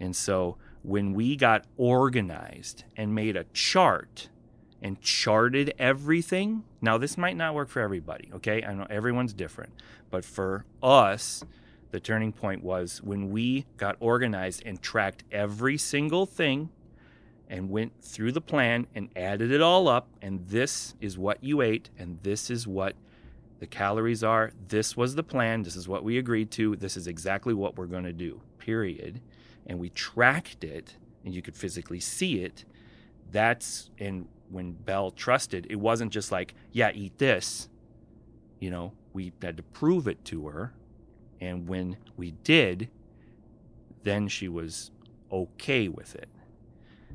And 0.00 0.16
so 0.16 0.56
when 0.82 1.12
we 1.12 1.36
got 1.36 1.64
organized 1.76 2.84
and 2.96 3.14
made 3.14 3.36
a 3.36 3.44
chart 3.52 4.28
and 4.84 5.00
charted 5.00 5.72
everything, 5.78 6.62
now 6.82 6.98
this 6.98 7.16
might 7.16 7.36
not 7.36 7.54
work 7.54 7.70
for 7.70 7.80
everybody, 7.80 8.30
okay? 8.34 8.62
I 8.62 8.74
know 8.74 8.86
everyone's 8.90 9.32
different, 9.32 9.72
but 10.10 10.26
for 10.26 10.66
us, 10.82 11.42
the 11.90 11.98
turning 11.98 12.32
point 12.32 12.62
was 12.62 13.02
when 13.02 13.30
we 13.30 13.64
got 13.78 13.96
organized 13.98 14.62
and 14.66 14.82
tracked 14.82 15.24
every 15.32 15.78
single 15.78 16.26
thing 16.26 16.68
and 17.48 17.70
went 17.70 17.92
through 18.02 18.32
the 18.32 18.42
plan 18.42 18.86
and 18.94 19.08
added 19.16 19.50
it 19.50 19.62
all 19.62 19.88
up 19.88 20.08
and 20.20 20.46
this 20.48 20.94
is 21.00 21.16
what 21.16 21.42
you 21.42 21.62
ate 21.62 21.88
and 21.98 22.18
this 22.22 22.50
is 22.50 22.66
what 22.66 22.94
the 23.60 23.66
calories 23.66 24.22
are. 24.22 24.52
This 24.68 24.98
was 24.98 25.14
the 25.14 25.22
plan. 25.22 25.62
This 25.62 25.76
is 25.76 25.88
what 25.88 26.04
we 26.04 26.18
agreed 26.18 26.50
to. 26.52 26.76
This 26.76 26.98
is 26.98 27.06
exactly 27.06 27.54
what 27.54 27.78
we're 27.78 27.86
going 27.86 28.04
to 28.04 28.12
do, 28.12 28.42
period. 28.58 29.22
And 29.66 29.78
we 29.78 29.88
tracked 29.88 30.62
it 30.62 30.96
and 31.24 31.32
you 31.32 31.40
could 31.40 31.56
physically 31.56 32.00
see 32.00 32.40
it. 32.40 32.66
That's, 33.30 33.90
and 33.98 34.26
when 34.50 34.72
Belle 34.72 35.10
trusted, 35.10 35.66
it 35.70 35.76
wasn't 35.76 36.12
just 36.12 36.30
like, 36.30 36.54
yeah, 36.72 36.90
eat 36.92 37.18
this. 37.18 37.68
You 38.60 38.70
know, 38.70 38.92
we 39.12 39.32
had 39.42 39.56
to 39.56 39.62
prove 39.62 40.08
it 40.08 40.24
to 40.26 40.48
her. 40.48 40.72
And 41.40 41.68
when 41.68 41.96
we 42.16 42.30
did, 42.30 42.88
then 44.02 44.28
she 44.28 44.48
was 44.48 44.90
okay 45.30 45.88
with 45.88 46.14
it. 46.14 46.28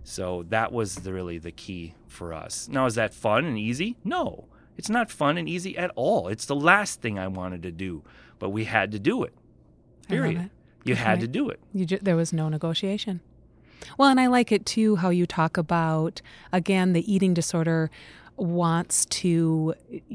So 0.03 0.43
that 0.49 0.71
was 0.71 0.95
the, 0.95 1.13
really 1.13 1.37
the 1.37 1.51
key 1.51 1.95
for 2.07 2.33
us. 2.33 2.67
Now, 2.67 2.85
is 2.85 2.95
that 2.95 3.13
fun 3.13 3.45
and 3.45 3.57
easy? 3.57 3.97
No, 4.03 4.47
it's 4.77 4.89
not 4.89 5.11
fun 5.11 5.37
and 5.37 5.47
easy 5.47 5.77
at 5.77 5.91
all. 5.95 6.27
It's 6.27 6.45
the 6.45 6.55
last 6.55 7.01
thing 7.01 7.19
I 7.19 7.27
wanted 7.27 7.63
to 7.63 7.71
do, 7.71 8.03
but 8.39 8.49
we 8.49 8.65
had 8.65 8.91
to 8.91 8.99
do 8.99 9.23
it. 9.23 9.33
Period. 10.07 10.37
It. 10.45 10.51
You 10.85 10.95
had 10.95 11.19
to 11.19 11.27
do 11.27 11.49
it. 11.49 11.59
You 11.73 11.85
ju- 11.85 11.99
there 12.01 12.15
was 12.15 12.33
no 12.33 12.49
negotiation. 12.49 13.21
Well, 13.97 14.09
and 14.09 14.19
I 14.19 14.27
like 14.27 14.51
it 14.51 14.65
too 14.65 14.97
how 14.97 15.09
you 15.09 15.25
talk 15.25 15.57
about 15.57 16.21
again 16.51 16.93
the 16.93 17.11
eating 17.11 17.33
disorder 17.33 17.89
wants 18.37 19.05
to 19.05 19.73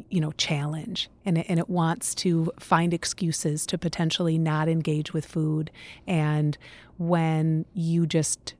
you 0.08 0.20
know 0.20 0.32
challenge 0.32 1.10
and 1.26 1.38
it, 1.38 1.46
and 1.48 1.58
it 1.58 1.68
wants 1.68 2.14
to 2.14 2.50
find 2.58 2.94
excuses 2.94 3.66
to 3.66 3.76
potentially 3.76 4.38
not 4.38 4.68
engage 4.68 5.12
with 5.12 5.26
food. 5.26 5.70
And 6.06 6.56
when 6.96 7.66
you 7.74 8.06
just 8.06 8.54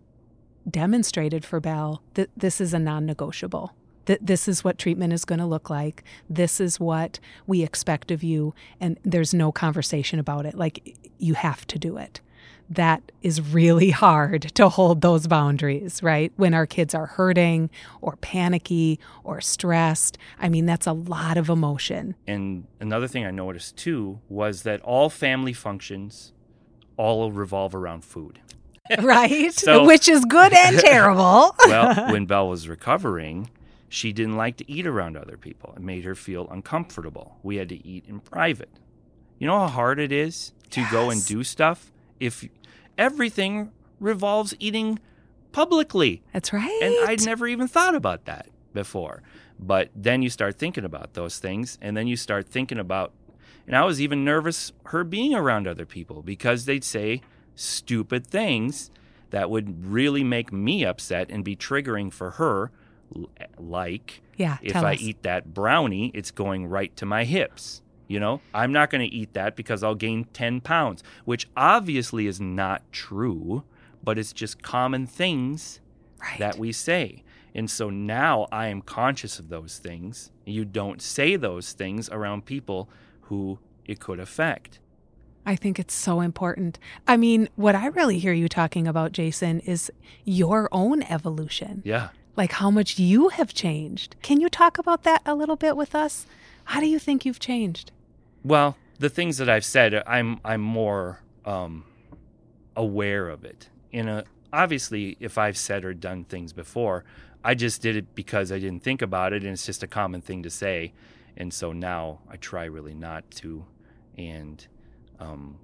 demonstrated 0.69 1.45
for 1.45 1.61
Belle 1.61 2.03
that 2.14 2.31
this 2.37 2.61
is 2.61 2.73
a 2.73 2.79
non-negotiable 2.79 3.73
that 4.07 4.27
this 4.27 4.49
is 4.49 4.62
what 4.62 4.79
treatment 4.79 5.12
is 5.12 5.25
going 5.25 5.38
to 5.38 5.47
look 5.47 5.71
like 5.71 6.05
this 6.29 6.61
is 6.61 6.79
what 6.81 7.19
we 7.47 7.62
expect 7.62 8.11
of 8.11 8.23
you 8.23 8.55
and 8.81 8.99
there's 9.03 9.35
no 9.35 9.53
conversation 9.53 10.19
about 10.19 10.47
it. 10.47 10.55
Like 10.55 10.97
you 11.19 11.35
have 11.35 11.67
to 11.69 11.79
do 11.79 11.97
it 11.97 12.21
that 12.70 13.12
is 13.22 13.40
really 13.40 13.90
hard 14.07 14.42
to 14.55 14.68
hold 14.68 15.00
those 15.00 15.27
boundaries, 15.27 16.03
right? 16.03 16.33
When 16.37 16.55
our 16.55 16.66
kids 16.66 16.94
are 16.94 17.07
hurting 17.07 17.70
or 18.00 18.16
panicky 18.16 18.98
or 19.22 19.40
stressed. 19.40 20.18
I 20.38 20.48
mean, 20.48 20.66
that's 20.66 20.87
a 20.87 20.92
lot 20.92 21.37
of 21.37 21.48
emotion. 21.48 22.14
And 22.27 22.66
another 22.81 23.09
thing 23.09 23.24
I 23.27 23.31
noticed 23.31 23.77
too 23.77 24.20
was 24.29 24.62
that 24.62 24.81
all 24.83 25.11
family 25.11 25.53
functions 25.53 26.33
all 26.96 27.31
revolve 27.33 27.74
around 27.74 28.05
food. 28.05 28.40
Right? 29.00 29.53
So- 29.53 29.85
Which 29.87 30.09
is 30.09 30.24
good 30.27 30.53
and 30.53 30.79
terrible. 30.79 31.55
Well, 31.66 32.12
when 32.12 32.27
Belle 32.27 32.48
was 32.48 32.68
recovering, 32.68 33.48
she 33.88 34.12
didn't 34.12 34.37
like 34.37 34.57
to 34.59 34.70
eat 34.70 34.87
around 34.87 35.16
other 35.16 35.37
people. 35.38 35.72
It 35.77 35.83
made 35.83 36.05
her 36.05 36.14
feel 36.14 36.48
uncomfortable. 36.50 37.38
We 37.42 37.57
had 37.57 37.68
to 37.70 37.87
eat 37.87 38.05
in 38.09 38.20
private. 38.20 38.68
You 39.38 39.46
know 39.46 39.59
how 39.61 39.68
hard 39.68 39.98
it 39.98 40.12
is 40.12 40.53
to 40.70 40.87
go 40.90 41.09
and 41.11 41.24
do 41.24 41.42
stuff 41.44 41.92
if 42.20 42.46
everything 42.96 43.70
revolves 44.00 44.55
eating 44.59 44.98
publicly? 45.53 46.22
That's 46.33 46.53
right. 46.53 46.81
And 46.83 47.09
I'd 47.09 47.24
never 47.24 47.46
even 47.46 47.68
thought 47.68 47.94
about 47.94 48.24
that 48.27 48.48
before. 48.72 49.22
But 49.59 49.90
then 49.94 50.22
you 50.22 50.31
start 50.31 50.59
thinking 50.59 50.85
about 50.85 51.14
those 51.14 51.38
things, 51.38 51.79
and 51.81 51.96
then 51.96 52.07
you 52.07 52.16
start 52.16 52.48
thinking 52.48 52.79
about, 52.79 53.12
and 53.66 53.77
I 53.77 53.85
was 53.85 54.00
even 54.00 54.24
nervous 54.24 54.72
her 54.87 55.05
being 55.05 55.35
around 55.35 55.66
other 55.68 55.87
people 55.87 56.22
because 56.22 56.64
they'd 56.64 56.85
say 56.85 57.22
stupid 57.55 58.27
things 58.27 58.90
that 59.31 59.50
would 59.50 59.85
really 59.87 60.24
make 60.24 60.53
me 60.53 60.85
upset 60.85 61.31
and 61.31 61.44
be 61.44 61.57
triggering 61.57 62.12
for 62.12 62.33
her. 62.33 62.70
Like, 63.59 64.22
yeah, 64.37 64.59
if 64.62 64.77
I 64.77 64.94
us. 64.94 65.00
eat 65.00 65.22
that 65.22 65.55
brownie, 65.55 66.11
it's 66.14 66.31
going 66.31 66.66
right 66.66 66.94
to 66.96 67.07
my 67.07 67.24
hips. 67.24 67.81
You 68.14 68.20
know, 68.20 68.40
I'm 68.55 68.70
not 68.70 68.90
going 68.90 69.00
to 69.00 69.12
eat 69.12 69.35
that 69.35 69.57
because 69.57 69.83
I'll 69.83 69.96
gain 69.96 70.27
10 70.27 70.61
pounds, 70.61 71.03
which 71.24 71.48
obviously 71.57 72.29
is 72.29 72.40
not 72.40 72.81
true, 72.92 73.64
but 74.05 74.20
it's 74.20 74.33
just 74.33 74.62
common 74.62 75.09
things 75.09 75.81
right. 76.20 76.38
that 76.38 76.57
we 76.57 76.70
say. 76.70 77.24
And 77.57 77.68
so 77.68 77.90
now 77.90 78.46
I 78.53 78.68
am 78.68 78.83
conscious 78.83 79.40
of 79.40 79.48
those 79.48 79.79
things. 79.79 80.31
You 80.44 80.64
don't 80.64 81.03
say 81.03 81.35
those 81.35 81.72
things 81.72 82.09
around 82.09 82.44
people 82.44 82.88
who 83.22 83.59
it 83.85 83.98
could 83.98 84.20
affect. 84.20 84.79
I 85.44 85.57
think 85.57 85.81
it's 85.81 85.92
so 85.92 86.20
important. 86.20 86.79
I 87.09 87.16
mean, 87.16 87.48
what 87.57 87.74
I 87.74 87.87
really 87.87 88.20
hear 88.20 88.33
you 88.33 88.48
talking 88.48 88.87
about, 88.87 89.11
Jason, 89.11 89.59
is 89.59 89.90
your 90.24 90.68
own 90.70 91.03
evolution. 91.03 91.83
Yeah. 91.85 92.11
Like 92.37 92.53
how 92.53 92.70
much 92.70 92.96
you 92.96 93.31
have 93.31 93.53
changed. 93.53 94.14
Can 94.22 94.40
you 94.40 94.48
talk 94.48 94.79
about 94.79 95.03
that 95.03 95.20
a 95.27 95.35
little 95.35 95.57
bit 95.57 95.77
with 95.77 95.96
us? 95.96 96.27
How 96.66 96.79
do 96.79 96.87
you 96.87 97.00
think 97.00 97.27
you've 97.27 97.40
changed? 97.40 97.90
Well, 98.44 98.76
the 98.98 99.09
things 99.09 99.38
that 99.38 99.48
I've 99.48 99.64
said, 99.64 100.02
I'm 100.07 100.40
I'm 100.44 100.61
more 100.61 101.20
um, 101.44 101.85
aware 102.76 103.28
of 103.28 103.44
it. 103.44 103.68
In 103.90 104.09
a 104.09 104.24
obviously, 104.52 105.16
if 105.20 105.38
I've 105.38 105.57
said 105.57 105.85
or 105.85 105.94
done 105.94 106.24
things 106.24 106.52
before, 106.52 107.04
I 107.42 107.54
just 107.54 107.83
did 107.83 107.96
it 107.96 108.14
because 108.14 108.52
I 108.52 108.59
didn't 108.59 108.83
think 108.83 109.02
about 109.02 109.33
it, 109.33 109.42
and 109.42 109.52
it's 109.52 109.66
just 109.66 109.83
a 109.83 109.87
common 109.87 110.20
thing 110.20 110.42
to 110.42 110.50
say. 110.50 110.92
And 111.37 111.52
so 111.52 111.72
now 111.72 112.20
I 112.30 112.37
try 112.37 112.64
really 112.64 112.94
not 112.94 113.28
to, 113.33 113.64
and 114.16 114.64
um, 115.18 115.59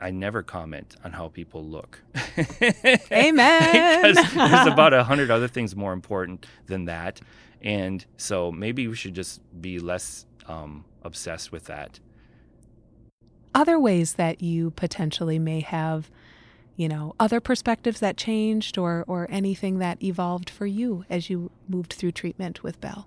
I 0.00 0.10
never 0.10 0.42
comment 0.42 0.96
on 1.02 1.12
how 1.12 1.28
people 1.28 1.64
look. 1.64 2.02
Amen. 3.10 4.02
because 4.02 4.34
there's 4.34 4.66
about 4.66 4.92
a 4.92 5.04
hundred 5.04 5.30
other 5.30 5.48
things 5.48 5.74
more 5.74 5.92
important 5.92 6.46
than 6.66 6.84
that, 6.86 7.20
and 7.62 8.04
so 8.16 8.52
maybe 8.52 8.86
we 8.86 8.96
should 8.96 9.14
just 9.14 9.40
be 9.60 9.78
less 9.78 10.26
um, 10.46 10.84
obsessed 11.02 11.52
with 11.52 11.64
that. 11.66 12.00
Other 13.54 13.78
ways 13.78 14.14
that 14.14 14.42
you 14.42 14.70
potentially 14.72 15.38
may 15.38 15.60
have, 15.60 16.10
you 16.76 16.88
know, 16.88 17.14
other 17.20 17.40
perspectives 17.40 18.00
that 18.00 18.16
changed 18.16 18.76
or, 18.76 19.04
or 19.06 19.28
anything 19.30 19.78
that 19.78 20.02
evolved 20.02 20.50
for 20.50 20.66
you 20.66 21.04
as 21.08 21.30
you 21.30 21.50
moved 21.68 21.92
through 21.92 22.12
treatment 22.12 22.62
with 22.62 22.80
Belle? 22.80 23.06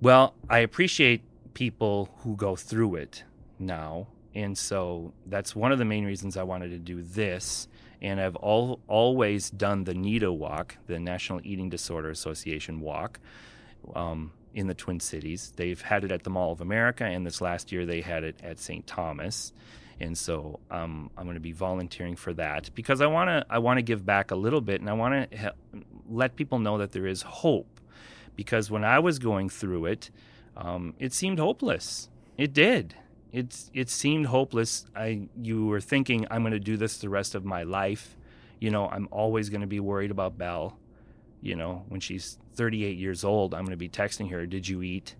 Well, 0.00 0.34
I 0.50 0.58
appreciate 0.58 1.22
people 1.54 2.10
who 2.18 2.36
go 2.36 2.56
through 2.56 2.96
it 2.96 3.24
now. 3.58 4.08
And 4.34 4.56
so 4.56 5.12
that's 5.26 5.56
one 5.56 5.72
of 5.72 5.78
the 5.78 5.84
main 5.84 6.04
reasons 6.04 6.36
I 6.36 6.42
wanted 6.42 6.70
to 6.70 6.78
do 6.78 7.02
this. 7.02 7.66
And 8.00 8.20
I've 8.20 8.36
all, 8.36 8.80
always 8.86 9.50
done 9.50 9.84
the 9.84 9.94
NEDA 9.94 10.32
walk, 10.32 10.76
the 10.86 11.00
National 11.00 11.40
Eating 11.42 11.68
Disorder 11.68 12.10
Association 12.10 12.80
walk. 12.80 13.18
Um, 13.94 14.32
in 14.58 14.66
the 14.66 14.74
Twin 14.74 14.98
Cities. 14.98 15.52
They've 15.54 15.80
had 15.80 16.02
it 16.02 16.10
at 16.10 16.24
the 16.24 16.30
Mall 16.30 16.50
of 16.50 16.60
America, 16.60 17.04
and 17.04 17.24
this 17.24 17.40
last 17.40 17.70
year 17.70 17.86
they 17.86 18.00
had 18.00 18.24
it 18.24 18.40
at 18.42 18.58
St. 18.58 18.84
Thomas. 18.88 19.52
And 20.00 20.18
so 20.18 20.58
um, 20.68 21.10
I'm 21.16 21.24
going 21.24 21.34
to 21.34 21.40
be 21.40 21.52
volunteering 21.52 22.16
for 22.16 22.32
that 22.34 22.70
because 22.74 23.00
I 23.00 23.06
want 23.06 23.28
to 23.28 23.46
I 23.48 23.58
want 23.58 23.78
to 23.78 23.82
give 23.82 24.04
back 24.04 24.32
a 24.32 24.36
little 24.36 24.60
bit, 24.60 24.80
and 24.80 24.90
I 24.90 24.94
want 24.94 25.30
to 25.30 25.54
let 26.08 26.34
people 26.34 26.58
know 26.58 26.78
that 26.78 26.90
there 26.90 27.06
is 27.06 27.22
hope. 27.22 27.80
Because 28.34 28.70
when 28.70 28.84
I 28.84 28.98
was 28.98 29.18
going 29.18 29.48
through 29.48 29.86
it, 29.86 30.10
um, 30.56 30.94
it 30.98 31.12
seemed 31.12 31.38
hopeless. 31.38 32.08
It 32.36 32.52
did. 32.52 32.94
It 33.32 33.70
it 33.72 33.88
seemed 33.90 34.26
hopeless. 34.26 34.86
I 34.94 35.28
you 35.40 35.66
were 35.66 35.80
thinking 35.80 36.26
I'm 36.30 36.42
going 36.42 36.52
to 36.52 36.60
do 36.60 36.76
this 36.76 36.98
the 36.98 37.08
rest 37.08 37.36
of 37.36 37.44
my 37.44 37.62
life. 37.62 38.16
You 38.58 38.70
know, 38.70 38.88
I'm 38.88 39.08
always 39.12 39.50
going 39.50 39.60
to 39.60 39.68
be 39.68 39.78
worried 39.78 40.10
about 40.10 40.36
Belle 40.36 40.76
you 41.40 41.56
know, 41.56 41.84
when 41.88 42.00
she's 42.00 42.38
38 42.54 42.96
years 42.96 43.24
old, 43.24 43.54
I'm 43.54 43.64
going 43.64 43.70
to 43.70 43.76
be 43.76 43.88
texting 43.88 44.30
her, 44.30 44.46
Did 44.46 44.68
you 44.68 44.82
eat? 44.82 45.14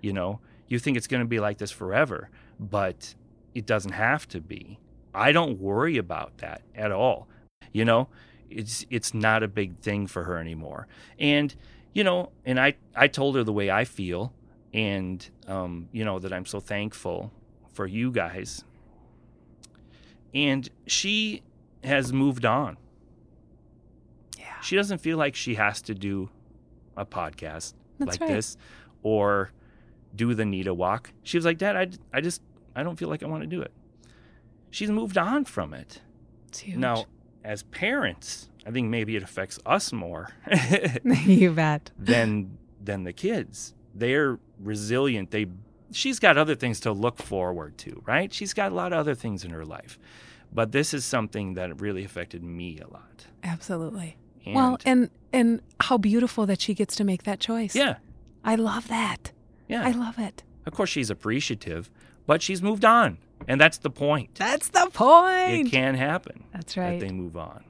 You 0.00 0.12
know, 0.12 0.40
you 0.68 0.78
think 0.78 0.96
it's 0.96 1.06
going 1.06 1.22
to 1.22 1.28
be 1.28 1.40
like 1.40 1.58
this 1.58 1.70
forever, 1.70 2.30
but 2.58 3.14
it 3.54 3.66
doesn't 3.66 3.92
have 3.92 4.26
to 4.28 4.40
be. 4.40 4.78
I 5.14 5.32
don't 5.32 5.60
worry 5.60 5.96
about 5.96 6.38
that 6.38 6.62
at 6.74 6.92
all. 6.92 7.28
You 7.72 7.84
know, 7.84 8.08
it's 8.48 8.86
it's 8.90 9.14
not 9.14 9.42
a 9.42 9.48
big 9.48 9.78
thing 9.78 10.06
for 10.06 10.24
her 10.24 10.38
anymore. 10.38 10.86
And 11.18 11.54
you 11.92 12.04
know, 12.04 12.30
and 12.44 12.58
I 12.58 12.74
I 12.94 13.08
told 13.08 13.36
her 13.36 13.44
the 13.44 13.52
way 13.52 13.70
I 13.70 13.84
feel, 13.84 14.32
and 14.72 15.28
um, 15.46 15.88
you 15.92 16.04
know 16.04 16.18
that 16.18 16.32
I'm 16.32 16.46
so 16.46 16.60
thankful 16.60 17.32
for 17.72 17.86
you 17.86 18.10
guys. 18.10 18.64
And 20.32 20.68
she 20.86 21.42
has 21.82 22.12
moved 22.12 22.44
on 22.44 22.76
she 24.62 24.76
doesn't 24.76 24.98
feel 24.98 25.18
like 25.18 25.34
she 25.34 25.54
has 25.54 25.82
to 25.82 25.94
do 25.94 26.30
a 26.96 27.04
podcast 27.04 27.74
That's 27.98 28.12
like 28.12 28.20
right. 28.20 28.30
this 28.30 28.56
or 29.02 29.50
do 30.14 30.34
the 30.34 30.44
NEDA 30.44 30.74
walk. 30.74 31.12
She 31.22 31.38
was 31.38 31.44
like, 31.44 31.58
Dad, 31.58 31.76
I, 31.76 32.16
I 32.16 32.20
just, 32.20 32.42
I 32.74 32.82
don't 32.82 32.96
feel 32.96 33.08
like 33.08 33.22
I 33.22 33.26
want 33.26 33.42
to 33.42 33.46
do 33.46 33.62
it. 33.62 33.72
She's 34.70 34.90
moved 34.90 35.18
on 35.18 35.44
from 35.44 35.74
it. 35.74 36.00
Now, 36.76 37.06
as 37.44 37.62
parents, 37.64 38.48
I 38.66 38.70
think 38.70 38.88
maybe 38.88 39.16
it 39.16 39.22
affects 39.22 39.58
us 39.64 39.92
more 39.92 40.28
you 41.04 41.52
bet. 41.52 41.90
than 41.98 42.58
than 42.82 43.04
the 43.04 43.12
kids. 43.12 43.74
They're 43.94 44.38
resilient. 44.58 45.30
They 45.30 45.46
she's 45.92 46.18
got 46.18 46.36
other 46.38 46.54
things 46.54 46.80
to 46.80 46.92
look 46.92 47.18
forward 47.18 47.78
to, 47.78 48.02
right? 48.06 48.32
She's 48.32 48.54
got 48.54 48.72
a 48.72 48.74
lot 48.74 48.92
of 48.92 48.98
other 48.98 49.14
things 49.14 49.44
in 49.44 49.50
her 49.50 49.64
life. 49.64 49.98
But 50.52 50.72
this 50.72 50.92
is 50.92 51.04
something 51.04 51.54
that 51.54 51.80
really 51.80 52.04
affected 52.04 52.42
me 52.42 52.80
a 52.80 52.88
lot. 52.88 53.26
Absolutely. 53.44 54.16
And 54.46 54.54
well, 54.54 54.78
and 54.84 55.10
and 55.32 55.60
how 55.80 55.98
beautiful 55.98 56.46
that 56.46 56.60
she 56.60 56.74
gets 56.74 56.96
to 56.96 57.04
make 57.04 57.22
that 57.24 57.40
choice. 57.40 57.74
yeah, 57.74 57.96
I 58.44 58.54
love 58.56 58.88
that. 58.88 59.32
yeah. 59.68 59.86
I 59.86 59.90
love 59.92 60.18
it. 60.18 60.42
Of 60.66 60.74
course, 60.74 60.90
she's 60.90 61.10
appreciative, 61.10 61.90
but 62.26 62.42
she's 62.42 62.62
moved 62.62 62.84
on, 62.84 63.18
and 63.48 63.60
that's 63.60 63.78
the 63.78 63.90
point. 63.90 64.34
That's 64.34 64.68
the 64.68 64.88
point. 64.92 65.66
It 65.66 65.70
can 65.70 65.94
happen 65.94 66.44
That's 66.52 66.74
that 66.74 66.80
right. 66.80 67.00
they 67.00 67.10
move 67.10 67.36
on. 67.36 67.64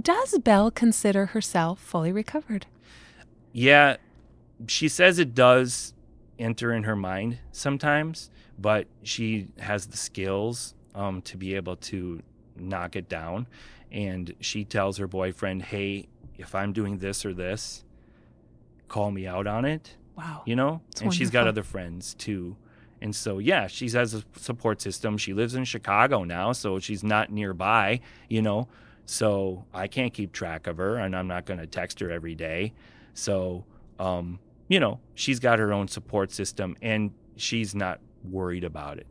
Does 0.00 0.36
Belle 0.38 0.70
consider 0.70 1.26
herself 1.26 1.80
fully 1.80 2.12
recovered? 2.12 2.66
Yeah, 3.52 3.96
she 4.66 4.88
says 4.88 5.18
it 5.18 5.34
does 5.34 5.94
enter 6.38 6.72
in 6.72 6.84
her 6.84 6.96
mind 6.96 7.38
sometimes, 7.52 8.30
but 8.58 8.86
she 9.02 9.48
has 9.58 9.86
the 9.86 9.96
skills 9.96 10.74
um, 10.94 11.22
to 11.22 11.36
be 11.36 11.54
able 11.54 11.76
to 11.76 12.22
knock 12.56 12.96
it 12.96 13.08
down. 13.08 13.46
And 13.90 14.34
she 14.40 14.64
tells 14.64 14.98
her 14.98 15.06
boyfriend, 15.06 15.62
"Hey, 15.62 16.08
if 16.36 16.54
I'm 16.54 16.72
doing 16.72 16.98
this 16.98 17.24
or 17.24 17.32
this, 17.32 17.84
call 18.88 19.10
me 19.10 19.26
out 19.26 19.46
on 19.46 19.64
it." 19.64 19.96
Wow. 20.18 20.42
you 20.46 20.56
know? 20.56 20.82
It's 20.90 21.00
and 21.00 21.14
she's 21.14 21.30
got 21.30 21.46
other 21.46 21.62
friends 21.62 22.14
too. 22.14 22.56
And 23.00 23.14
so 23.14 23.38
yeah 23.38 23.68
she 23.68 23.88
has 23.90 24.14
a 24.14 24.24
support 24.36 24.82
system. 24.82 25.16
She 25.16 25.32
lives 25.32 25.54
in 25.54 25.64
chicago 25.64 26.24
now 26.24 26.50
so 26.50 26.80
she's 26.80 27.04
not 27.04 27.30
nearby 27.30 28.00
you 28.28 28.42
know? 28.42 28.66
So 29.06 29.64
i 29.72 29.86
can't 29.86 30.12
keep 30.12 30.32
track 30.32 30.66
of 30.66 30.78
her 30.78 30.96
and 30.96 31.14
i'm 31.14 31.28
not 31.28 31.46
going 31.46 31.60
to 31.60 31.66
text 31.68 32.00
her 32.00 32.10
every 32.10 32.34
day. 32.34 32.72
So 33.14 33.64
um 34.00 34.40
you 34.66 34.80
know 34.80 34.98
she's 35.14 35.38
got 35.38 35.60
her 35.60 35.72
own 35.72 35.86
support 35.86 36.32
system 36.32 36.76
and 36.82 37.12
she's 37.36 37.74
not 37.76 38.00
worried 38.24 38.64
about 38.64 38.98
it. 38.98 39.06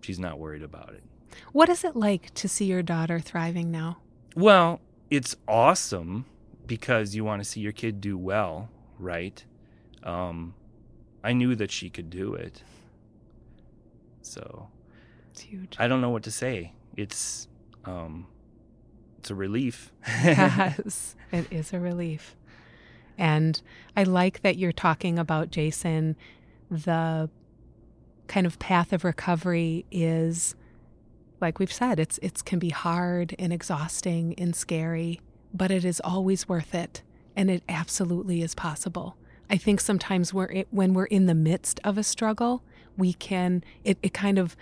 She's 0.00 0.18
not 0.18 0.40
worried 0.40 0.64
about 0.64 0.92
it. 0.94 1.04
What 1.52 1.68
is 1.68 1.84
it 1.84 1.94
like 1.94 2.34
to 2.34 2.48
see 2.48 2.64
your 2.64 2.82
daughter 2.82 3.20
thriving 3.20 3.70
now? 3.70 3.98
Well 4.34 4.80
it's 5.10 5.36
awesome 5.46 6.24
because 6.66 7.14
you 7.14 7.24
want 7.24 7.42
to 7.42 7.48
see 7.48 7.60
your 7.60 7.72
kid 7.72 8.00
do 8.00 8.16
well 8.18 8.68
right 8.98 9.44
um 10.02 10.54
i 11.24 11.32
knew 11.32 11.54
that 11.54 11.70
she 11.70 11.88
could 11.90 12.10
do 12.10 12.34
it 12.34 12.62
so 14.22 14.68
It's 15.30 15.40
huge. 15.40 15.76
I 15.78 15.88
don't 15.88 16.00
know 16.00 16.10
what 16.10 16.22
to 16.24 16.30
say. 16.30 16.72
It's 16.96 17.48
um 17.84 18.26
it's 19.18 19.30
a 19.30 19.34
relief. 19.34 19.92
yes, 20.24 21.16
it 21.32 21.46
is 21.50 21.72
a 21.72 21.80
relief. 21.80 22.36
And 23.16 23.60
I 23.96 24.04
like 24.04 24.42
that 24.42 24.58
you're 24.58 24.70
talking 24.72 25.18
about, 25.18 25.50
Jason, 25.50 26.14
the 26.70 27.28
kind 28.28 28.46
of 28.46 28.58
path 28.60 28.92
of 28.92 29.02
recovery 29.04 29.86
is 29.90 30.54
like 31.40 31.58
we've 31.58 31.72
said, 31.72 32.00
it's 32.00 32.18
it's 32.22 32.42
can 32.42 32.58
be 32.58 32.70
hard 32.70 33.34
and 33.38 33.52
exhausting 33.52 34.34
and 34.38 34.54
scary, 34.54 35.20
but 35.54 35.70
it 35.70 35.84
is 35.84 36.00
always 36.04 36.48
worth 36.48 36.74
it. 36.74 37.02
And 37.36 37.50
it 37.50 37.62
absolutely 37.68 38.42
is 38.42 38.54
possible. 38.54 39.16
I 39.50 39.56
think 39.56 39.80
sometimes 39.80 40.34
we're 40.34 40.64
when 40.70 40.94
we're 40.94 41.06
in 41.06 41.26
the 41.26 41.34
midst 41.34 41.80
of 41.84 41.96
a 41.96 42.02
struggle, 42.02 42.62
we 42.96 43.12
can 43.12 43.64
it, 43.84 43.98
it 44.02 44.12
kind 44.12 44.38
of 44.38 44.56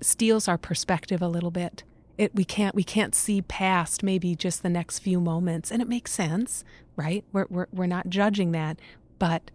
steals 0.00 0.46
our 0.48 0.58
perspective 0.58 1.22
a 1.22 1.28
little 1.28 1.50
bit. 1.50 1.82
It 2.16 2.34
we 2.34 2.44
can't 2.44 2.74
we 2.74 2.84
can't 2.84 3.14
see 3.14 3.42
past 3.42 4.02
maybe 4.02 4.36
just 4.36 4.62
the 4.62 4.68
next 4.68 5.00
few 5.00 5.20
moments, 5.20 5.72
and 5.72 5.82
it 5.82 5.88
makes 5.88 6.12
sense, 6.12 6.64
right? 6.96 7.24
We're 7.32 7.46
we're 7.48 7.66
we're 7.72 7.86
not 7.86 8.08
judging 8.08 8.52
that, 8.52 8.78
but 9.18 9.50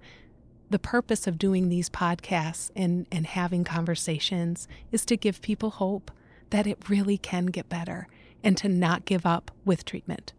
the 0.69 0.79
purpose 0.79 1.25
of 1.25 1.37
doing 1.37 1.69
these 1.69 1.89
podcasts 1.89 2.69
and 2.75 3.05
and 3.11 3.27
having 3.27 3.63
conversations 3.63 4.67
is 4.91 5.05
to 5.05 5.15
give 5.15 5.41
people 5.41 5.69
hope 5.69 6.11
that 6.49 6.67
it 6.67 6.89
really 6.89 7.17
can 7.17 7.47
get 7.47 7.69
better 7.69 8.07
and 8.43 8.57
to 8.57 8.69
not 8.69 9.05
give 9.05 9.25
up 9.25 9.51
with 9.65 9.85
treatment. 9.85 10.33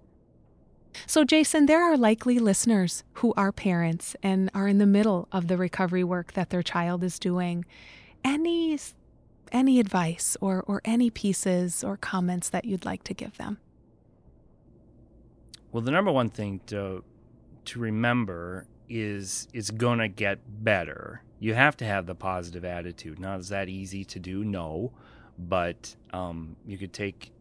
So, 1.07 1.25
Jason, 1.25 1.66
there 1.66 1.83
are 1.83 1.96
likely 1.96 2.38
listeners 2.38 3.05
who 3.14 3.33
are 3.37 3.53
parents 3.53 4.16
and 4.23 4.51
are 4.55 4.66
in 4.66 4.79
the 4.79 4.87
middle 4.87 5.29
of 5.31 5.46
the 5.46 5.57
recovery 5.57 6.03
work 6.03 6.33
that 6.33 6.51
their 6.51 6.62
child 6.62 7.05
is 7.05 7.18
doing. 7.18 7.64
Any 8.25 8.79
any 9.53 9.81
advice 9.81 10.37
or, 10.40 10.62
or 10.62 10.81
any 10.85 11.11
pieces 11.11 11.83
or 11.83 11.96
comments 11.96 12.49
that 12.51 12.64
you'd 12.64 12.85
like 12.85 13.03
to 13.05 13.14
give 13.14 13.37
them? 13.37 13.59
well, 15.73 15.83
the 15.83 15.90
number 15.90 16.12
one 16.12 16.31
thing 16.31 16.61
to 16.66 17.05
to 17.66 17.79
remember 17.79 18.66
is 18.88 19.49
it's 19.53 19.70
gonna 19.70 20.09
get 20.09 20.38
better. 20.64 21.23
You 21.38 21.55
have 21.55 21.77
to 21.79 21.85
have 21.85 22.07
the 22.07 22.14
positive 22.14 22.64
attitude. 22.64 23.18
Now, 23.20 23.37
is 23.37 23.49
that 23.51 23.68
easy 23.68 24.05
to 24.07 24.18
do? 24.18 24.44
No, 24.44 24.92
but 25.48 25.94
um, 26.12 26.57
you 26.66 26.79
could 26.79 26.92
take 26.92 27.33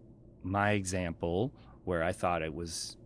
my 0.43 0.71
example 0.71 1.51
where 1.83 2.03
I 2.03 2.11
thought 2.11 2.41
it 2.41 2.53
was 2.53 2.97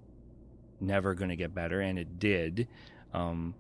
never 0.80 1.14
going 1.14 1.30
to 1.30 1.36
get 1.36 1.54
better, 1.54 1.82
and 1.82 1.98
it 1.98 2.20
did. 2.20 2.68
Um, 3.14 3.56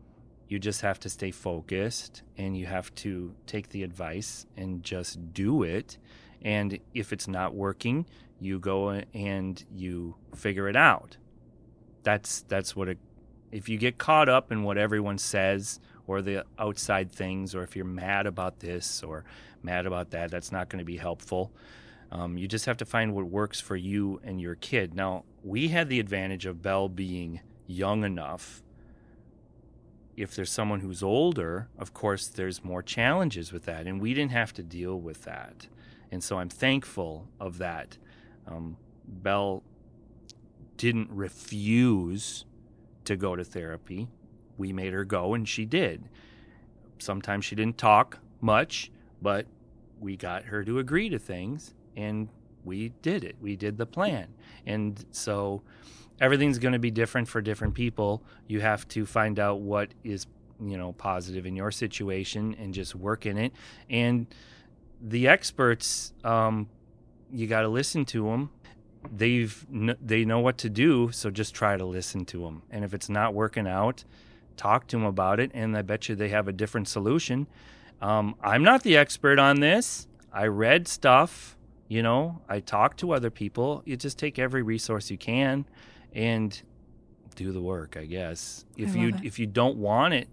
you 0.48 0.60
just 0.60 0.82
have 0.82 1.00
to 1.00 1.10
stay 1.10 1.32
focused 1.32 2.22
and 2.38 2.56
you 2.56 2.68
have 2.68 2.94
to 2.94 3.34
take 3.48 3.70
the 3.70 3.82
advice 3.82 4.46
and 4.56 4.84
just 4.84 5.34
do 5.34 5.64
it. 5.64 5.98
And 6.44 6.78
if 6.94 7.14
it's 7.14 7.28
not 7.28 7.56
working, 7.56 8.06
you 8.40 8.60
go 8.60 9.02
and 9.14 9.64
you 9.74 10.16
figure 10.36 10.68
it 10.68 10.76
out. 10.76 11.18
That's 12.04 12.42
that's 12.48 12.76
what 12.76 12.90
it. 12.90 12.98
If 13.52 13.70
you 13.70 13.78
get 13.78 13.98
caught 13.98 14.30
up 14.30 14.52
in 14.52 14.64
what 14.64 14.78
everyone 14.78 15.18
says 15.18 15.80
or 16.08 16.22
the 16.22 16.46
outside 16.60 17.12
things, 17.12 17.56
or 17.56 17.64
if 17.64 17.76
you're 17.76 17.86
mad 17.86 18.26
about 18.26 18.60
this 18.60 19.04
or 19.04 19.24
mad 19.62 19.86
about 19.86 20.12
that, 20.12 20.32
that's 20.32 20.52
not 20.52 20.70
going 20.70 20.80
to 20.80 20.86
be 20.86 20.98
helpful. 20.98 21.52
Um, 22.12 22.38
you 22.38 22.48
just 22.48 22.66
have 22.66 22.78
to 22.78 22.86
find 22.86 23.16
what 23.16 23.26
works 23.26 23.60
for 23.60 23.76
you 23.76 24.20
and 24.24 24.40
your 24.40 24.56
kid. 24.56 24.94
Now, 24.94 25.24
we 25.44 25.70
had 25.70 25.90
the 25.90 26.00
advantage 26.00 26.46
of 26.46 26.62
Belle 26.62 26.90
being 26.90 27.40
young 27.66 28.04
enough. 28.04 28.62
If 30.16 30.36
there's 30.36 30.52
someone 30.52 30.82
who's 30.82 31.02
older, 31.02 31.70
of 31.80 31.94
course, 31.94 32.28
there's 32.28 32.64
more 32.64 32.84
challenges 32.84 33.52
with 33.52 33.66
that, 33.66 33.88
and 33.88 34.00
we 34.00 34.14
didn't 34.14 34.32
have 34.32 34.54
to 34.54 34.64
deal 34.64 35.00
with 35.00 35.24
that. 35.24 35.68
And 36.12 36.24
so 36.24 36.38
I'm 36.38 36.50
thankful 36.50 37.28
of 37.40 37.58
that. 37.58 37.98
Um, 38.46 38.78
Belle 39.08 39.64
didn't 40.78 41.10
refuse 41.10 42.46
to 43.06 43.16
go 43.16 43.36
to 43.36 43.44
therapy. 43.44 44.10
We 44.58 44.74
made 44.74 44.94
her 44.94 45.04
go, 45.04 45.34
and 45.34 45.48
she 45.48 45.66
did. 45.66 46.10
Sometimes 47.00 47.46
she 47.46 47.56
didn't 47.56 47.78
talk 47.78 48.20
much, 48.42 48.92
but 49.22 49.48
we 50.00 50.16
got 50.18 50.46
her 50.46 50.64
to 50.64 50.80
agree 50.80 51.10
to 51.10 51.20
things, 51.20 51.74
and 51.96 52.30
we 52.64 52.90
did 53.02 53.24
it. 53.24 53.36
We 53.42 53.56
did 53.56 53.78
the 53.78 53.86
plan. 53.86 54.28
And 54.66 55.04
so 55.12 55.62
everything's 56.20 56.60
going 56.60 56.74
to 56.74 56.80
be 56.80 56.92
different 56.92 57.28
for 57.28 57.42
different 57.42 57.74
people. 57.74 58.24
You 58.48 58.62
have 58.62 58.88
to 58.90 59.06
find 59.06 59.40
out 59.40 59.60
what 59.60 59.90
is, 60.04 60.28
you 60.64 60.78
know, 60.78 60.94
positive 60.94 61.46
in 61.46 61.56
your 61.56 61.72
situation 61.72 62.56
and 62.60 62.74
just 62.74 62.96
work 62.96 63.26
in 63.26 63.38
it. 63.38 63.54
And 63.90 64.28
the 65.02 65.28
experts, 65.28 66.14
um, 66.24 66.70
you 67.32 67.48
got 67.48 67.62
to 67.62 67.68
listen 67.70 68.06
to 68.06 68.30
them. 68.30 68.50
They've 69.14 69.66
they 69.70 70.24
know 70.24 70.40
what 70.40 70.58
to 70.60 70.70
do, 70.70 71.12
so 71.12 71.30
just 71.30 71.54
try 71.54 71.76
to 71.76 71.84
listen 71.84 72.24
to 72.26 72.44
them. 72.44 72.64
And 72.72 72.86
if 72.86 72.94
it's 72.94 73.10
not 73.10 73.34
working 73.34 73.68
out, 73.68 74.06
talk 74.58 74.88
to 74.88 74.98
them 74.98 75.06
about 75.06 75.40
it, 75.40 75.52
and 75.54 75.76
I 75.78 75.82
bet 75.82 76.10
you 76.10 76.16
they 76.16 76.30
have 76.30 76.48
a 76.48 76.54
different 76.54 76.88
solution. 76.88 77.48
Um, 78.02 78.36
I'm 78.42 78.64
not 78.64 78.84
the 78.84 78.98
expert 78.98 79.40
on 79.40 79.60
this. 79.60 80.08
I 80.32 80.48
read 80.48 80.88
stuff, 80.88 81.58
you 81.88 82.02
know, 82.02 82.42
I 82.50 82.60
talk 82.60 82.98
to 82.98 83.12
other 83.12 83.30
people. 83.30 83.84
You 83.86 83.96
just 83.96 84.18
take 84.18 84.40
every 84.40 84.64
resource 84.64 85.12
you 85.12 85.18
can 85.18 85.66
and 86.12 86.60
do 87.36 87.52
the 87.52 87.62
work, 87.62 87.96
I 87.98 88.06
guess. 88.06 88.66
If 88.78 88.96
I 88.96 89.00
you 89.00 89.08
it. 89.10 89.24
if 89.24 89.40
you 89.40 89.46
don't 89.46 89.78
want 89.78 90.14
it 90.14 90.28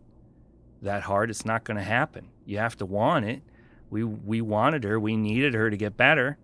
that 0.83 1.03
hard, 1.03 1.31
it's 1.31 1.45
not 1.45 1.65
going 1.65 1.77
to 1.77 1.83
happen. 1.83 2.29
You 2.45 2.59
have 2.59 2.77
to 2.79 2.87
want 2.87 3.27
it. 3.27 3.43
We 3.91 4.05
we 4.05 4.41
wanted 4.41 4.85
her, 4.85 4.99
we 4.99 5.17
needed 5.17 5.55
her 5.55 5.69
to 5.71 5.77
get 5.77 5.97
better. 5.97 6.39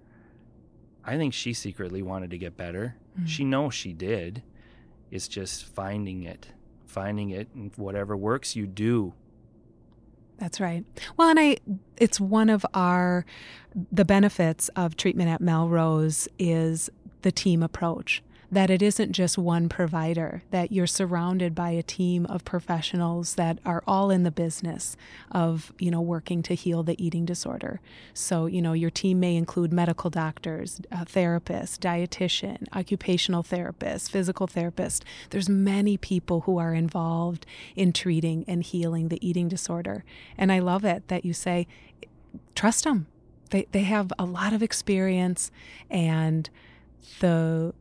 I 1.05 1.17
think 1.17 1.33
she 1.33 1.53
secretly 1.53 2.03
wanted 2.03 2.31
to 2.31 2.39
get 2.39 2.57
better. 2.57 2.97
Mm. 3.19 3.29
She 3.29 3.45
knows 3.45 3.73
she 3.75 3.93
did. 3.93 4.43
It's 5.11 5.29
just 5.29 5.65
finding 5.65 6.25
it, 6.25 6.49
finding 6.87 7.31
it, 7.31 7.49
and 7.55 7.73
whatever 7.77 8.17
works, 8.17 8.57
you 8.57 8.67
do. 8.67 9.15
That's 10.39 10.61
right. 10.61 10.85
Well, 11.17 11.31
and 11.31 11.41
I, 11.41 11.57
it's 11.97 12.21
one 12.21 12.51
of 12.51 12.67
our, 12.75 13.25
the 13.91 14.05
benefits 14.05 14.69
of 14.77 14.97
treatment 14.97 15.31
at 15.31 15.41
Melrose 15.41 16.29
is 16.39 16.91
the 17.23 17.33
team 17.33 17.63
approach 17.63 18.23
that 18.51 18.71
it 18.71 18.81
isn't 18.81 19.13
just 19.13 19.37
one 19.37 19.69
provider, 19.69 20.43
that 20.51 20.71
you're 20.71 20.87
surrounded 20.87 21.55
by 21.55 21.71
a 21.71 21.83
team 21.83 22.27
of 22.27 22.45
professionals 22.45 23.35
that 23.35 23.59
are 23.65 23.83
all 23.87 24.11
in 24.11 24.23
the 24.23 24.31
business 24.31 24.97
of, 25.33 25.73
you 25.79 25.91
know, 25.91 26.01
working 26.01 26.43
to 26.43 26.55
heal 26.55 26.83
the 26.83 27.03
eating 27.05 27.25
disorder. 27.25 27.81
So, 28.15 28.47
you 28.47 28.63
know, 28.63 28.73
your 28.73 28.91
team 28.91 29.19
may 29.19 29.37
include 29.37 29.73
medical 29.73 30.11
doctors, 30.11 30.81
a 30.93 31.05
therapist, 31.05 31.81
dietitian, 31.81 32.67
occupational 32.73 33.43
therapist, 33.43 34.11
physical 34.13 34.47
therapist. 34.47 35.05
There's 35.31 35.49
many 35.49 35.97
people 35.97 36.43
who 36.43 36.59
are 36.59 36.75
involved 36.75 37.47
in 37.75 37.93
treating 37.93 38.45
and 38.47 38.63
healing 38.63 39.09
the 39.09 39.27
eating 39.27 39.49
disorder. 39.49 40.05
And 40.39 40.53
I 40.53 40.61
love 40.61 40.85
it 40.85 41.09
that 41.09 41.25
you 41.25 41.33
say, 41.33 41.67
trust 42.55 42.85
them. 42.85 43.07
They, 43.51 43.67
they 43.73 43.83
have 43.83 44.13
a 44.19 44.25
lot 44.25 44.53
of 44.53 44.63
experience 44.63 45.51
and 45.91 46.49
the 47.21 47.73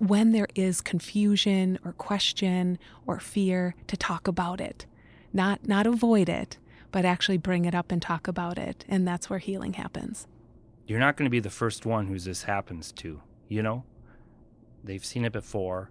when 0.00 0.32
there 0.32 0.48
is 0.54 0.80
confusion 0.80 1.78
or 1.84 1.92
question 1.92 2.78
or 3.06 3.20
fear 3.20 3.74
to 3.86 3.96
talk 3.98 4.26
about 4.26 4.60
it. 4.60 4.86
Not 5.32 5.68
not 5.68 5.86
avoid 5.86 6.28
it 6.28 6.58
but 6.92 7.04
actually 7.04 7.38
bring 7.38 7.66
it 7.66 7.74
up 7.74 7.92
and 7.92 8.02
talk 8.02 8.26
about 8.26 8.58
it 8.58 8.84
and 8.88 9.06
that's 9.06 9.30
where 9.30 9.38
healing 9.38 9.74
happens. 9.74 10.26
You're 10.86 10.98
not 10.98 11.16
going 11.16 11.26
to 11.26 11.30
be 11.30 11.38
the 11.38 11.50
first 11.50 11.86
one 11.86 12.08
who 12.08 12.18
this 12.18 12.44
happens 12.44 12.90
to 12.92 13.20
you 13.48 13.62
know? 13.62 13.84
They've 14.82 15.04
seen 15.04 15.24
it 15.24 15.32
before 15.32 15.90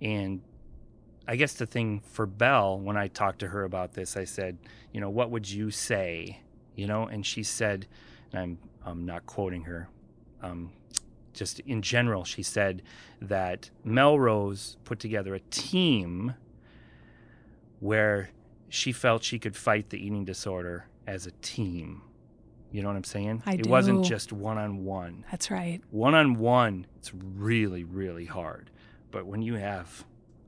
and 0.00 0.42
i 1.26 1.34
guess 1.34 1.54
the 1.54 1.66
thing 1.66 2.00
for 2.00 2.24
belle 2.24 2.78
when 2.78 2.96
i 2.96 3.08
talked 3.08 3.40
to 3.40 3.48
her 3.48 3.64
about 3.64 3.94
this 3.94 4.16
i 4.16 4.22
said 4.22 4.56
you 4.92 5.00
know 5.00 5.10
what 5.10 5.30
would 5.32 5.50
you 5.50 5.72
say? 5.72 6.40
You 6.76 6.86
know 6.86 7.06
and 7.06 7.26
she 7.26 7.42
said 7.42 7.86
and 8.32 8.40
i'm 8.40 8.58
i'm 8.84 9.06
not 9.06 9.26
quoting 9.26 9.62
her 9.62 9.88
um, 10.42 10.70
just 11.32 11.60
in 11.60 11.82
general, 11.82 12.24
she 12.24 12.42
said 12.42 12.82
that 13.20 13.70
Melrose 13.84 14.76
put 14.84 14.98
together 14.98 15.34
a 15.34 15.40
team 15.50 16.34
where 17.80 18.30
she 18.68 18.92
felt 18.92 19.22
she 19.22 19.38
could 19.38 19.56
fight 19.56 19.90
the 19.90 20.04
eating 20.04 20.24
disorder 20.24 20.86
as 21.06 21.26
a 21.26 21.30
team. 21.42 22.02
You 22.70 22.82
know 22.82 22.88
what 22.88 22.96
I'm 22.96 23.04
saying? 23.04 23.42
I 23.46 23.54
it 23.54 23.62
do. 23.62 23.70
wasn't 23.70 24.04
just 24.04 24.32
one 24.32 24.58
on 24.58 24.84
one. 24.84 25.24
That's 25.30 25.50
right. 25.50 25.80
One 25.90 26.14
on 26.14 26.38
one, 26.38 26.86
it's 26.98 27.12
really, 27.14 27.84
really 27.84 28.26
hard. 28.26 28.70
But 29.10 29.24
when 29.26 29.40
you 29.40 29.54
have 29.54 30.04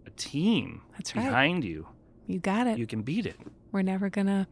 a 0.06 0.10
team 0.10 0.82
That's 0.92 1.16
right. 1.16 1.24
behind 1.24 1.64
you, 1.64 1.88
You 2.26 2.38
got 2.38 2.66
it. 2.66 2.76
you 2.78 2.86
can 2.86 3.02
beat 3.02 3.24
it. 3.24 3.36
We're 3.72 3.82
never 3.82 4.10
gonna. 4.10 4.48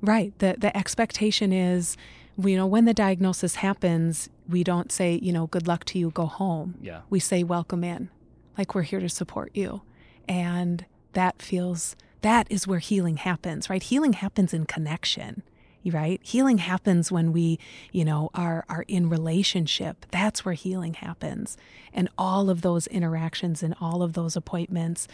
Right. 0.00 0.36
The 0.40 0.56
the 0.58 0.76
expectation 0.76 1.52
is, 1.52 1.96
you 2.38 2.56
know, 2.56 2.66
when 2.66 2.84
the 2.84 2.94
diagnosis 2.94 3.56
happens, 3.56 4.28
we 4.48 4.64
don't 4.64 4.90
say, 4.90 5.18
you 5.22 5.32
know, 5.32 5.46
good 5.46 5.66
luck 5.66 5.84
to 5.86 5.98
you, 5.98 6.10
go 6.10 6.26
home. 6.26 6.76
Yeah. 6.80 7.02
We 7.10 7.20
say 7.20 7.42
welcome 7.42 7.84
in, 7.84 8.10
like 8.58 8.74
we're 8.74 8.82
here 8.82 9.00
to 9.00 9.08
support 9.08 9.50
you, 9.54 9.82
and 10.28 10.84
that 11.12 11.40
feels 11.40 11.96
that 12.22 12.46
is 12.50 12.66
where 12.66 12.78
healing 12.78 13.18
happens. 13.18 13.70
Right. 13.70 13.82
Healing 13.82 14.14
happens 14.14 14.52
in 14.52 14.66
connection. 14.66 15.42
Right. 15.86 16.18
Healing 16.22 16.58
happens 16.58 17.12
when 17.12 17.30
we, 17.32 17.58
you 17.92 18.06
know, 18.06 18.30
are 18.34 18.64
are 18.70 18.86
in 18.88 19.10
relationship. 19.10 20.06
That's 20.10 20.42
where 20.44 20.54
healing 20.54 20.94
happens, 20.94 21.58
and 21.92 22.08
all 22.16 22.48
of 22.48 22.62
those 22.62 22.86
interactions 22.86 23.62
and 23.62 23.74
all 23.80 24.02
of 24.02 24.14
those 24.14 24.34
appointments, 24.34 25.06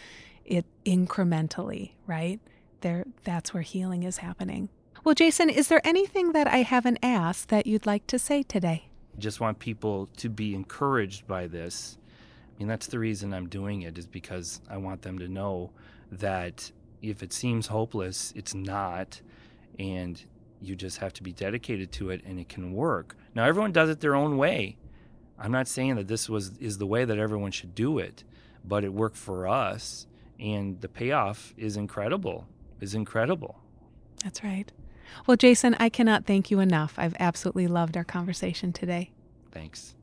it 0.45 0.65
incrementally. 0.85 1.91
Right 2.07 2.39
there 2.79 3.05
that's 3.23 3.53
where 3.53 3.63
healing 3.63 4.03
is 4.03 4.17
happening. 4.17 4.69
Well, 5.03 5.15
Jason, 5.15 5.49
is 5.49 5.67
there 5.67 5.81
anything 5.83 6.33
that 6.33 6.47
I 6.47 6.57
haven't 6.57 6.99
asked 7.01 7.49
that 7.49 7.65
you'd 7.65 7.87
like 7.87 8.05
to 8.07 8.19
say 8.19 8.43
today? 8.43 8.91
just 9.17 9.39
want 9.39 9.59
people 9.59 10.07
to 10.17 10.29
be 10.29 10.55
encouraged 10.55 11.27
by 11.27 11.47
this. 11.47 11.97
I 12.55 12.59
mean, 12.59 12.67
that's 12.67 12.87
the 12.87 12.99
reason 12.99 13.33
I'm 13.33 13.47
doing 13.47 13.81
it, 13.81 13.97
is 13.97 14.07
because 14.07 14.61
I 14.69 14.77
want 14.77 15.01
them 15.01 15.19
to 15.19 15.27
know 15.27 15.71
that 16.11 16.71
if 17.01 17.23
it 17.23 17.33
seems 17.33 17.67
hopeless, 17.67 18.33
it's 18.35 18.53
not. 18.53 19.21
And 19.79 20.23
you 20.61 20.75
just 20.75 20.97
have 20.99 21.13
to 21.13 21.23
be 21.23 21.31
dedicated 21.31 21.91
to 21.93 22.11
it 22.11 22.21
and 22.25 22.39
it 22.39 22.49
can 22.49 22.73
work. 22.73 23.15
Now, 23.33 23.45
everyone 23.45 23.71
does 23.71 23.89
it 23.89 23.99
their 24.01 24.15
own 24.15 24.37
way. 24.37 24.77
I'm 25.39 25.51
not 25.51 25.67
saying 25.67 25.95
that 25.95 26.07
this 26.07 26.29
was 26.29 26.57
is 26.59 26.77
the 26.77 26.85
way 26.85 27.03
that 27.05 27.17
everyone 27.17 27.51
should 27.51 27.73
do 27.73 27.97
it, 27.97 28.23
but 28.63 28.83
it 28.83 28.93
worked 28.93 29.17
for 29.17 29.47
us 29.47 30.05
and 30.39 30.79
the 30.81 30.87
payoff 30.87 31.53
is 31.57 31.77
incredible. 31.77 32.47
Is 32.79 32.93
incredible. 32.93 33.59
That's 34.23 34.43
right. 34.43 34.71
Well, 35.27 35.37
Jason, 35.37 35.75
I 35.79 35.89
cannot 35.89 36.25
thank 36.25 36.51
you 36.51 36.59
enough. 36.59 36.95
I've 36.97 37.15
absolutely 37.19 37.67
loved 37.67 37.97
our 37.97 38.03
conversation 38.03 38.73
today. 38.73 39.11
Thanks. 39.51 39.95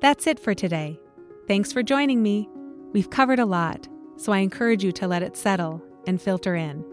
That's 0.00 0.26
it 0.26 0.40
for 0.40 0.54
today. 0.54 0.98
Thanks 1.46 1.72
for 1.72 1.82
joining 1.82 2.22
me. 2.22 2.48
We've 2.92 3.10
covered 3.10 3.38
a 3.38 3.46
lot, 3.46 3.88
so 4.16 4.32
I 4.32 4.38
encourage 4.38 4.84
you 4.84 4.92
to 4.92 5.08
let 5.08 5.22
it 5.22 5.36
settle 5.36 5.82
and 6.06 6.20
filter 6.20 6.54
in. 6.54 6.84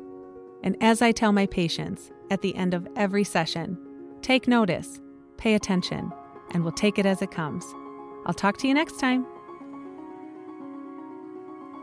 And 0.63 0.76
as 0.82 1.02
I 1.02 1.12
tell 1.12 1.32
my 1.32 1.45
patients 1.45 2.12
at 2.30 2.41
the 2.41 2.56
end 2.56 2.74
of 2.74 2.88
every 2.95 3.24
session, 3.24 3.78
take 4.22 4.48
notice, 4.48 5.00
pay 5.38 5.56
attention, 5.56 6.12
and 6.52 6.63
we'll 6.63 6.72
take 6.72 7.00
it 7.00 7.06
as 7.06 7.22
it 7.22 7.32
comes. 7.32 7.65
I'll 8.26 8.34
talk 8.34 8.58
to 8.58 8.67
you 8.67 8.74
next 8.74 9.00
time. 9.00 9.26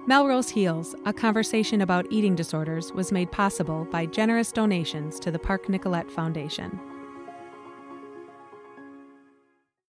Melrose 0.09 0.49
Heals, 0.49 0.95
a 1.05 1.13
conversation 1.13 1.81
about 1.81 2.07
eating 2.11 2.37
disorders, 2.37 2.93
was 2.93 3.11
made 3.11 3.33
possible 3.33 3.89
by 3.91 4.07
generous 4.07 4.53
donations 4.53 5.19
to 5.19 5.33
the 5.33 5.39
Park 5.41 5.69
Nicollet 5.69 6.09
Foundation. 6.09 6.79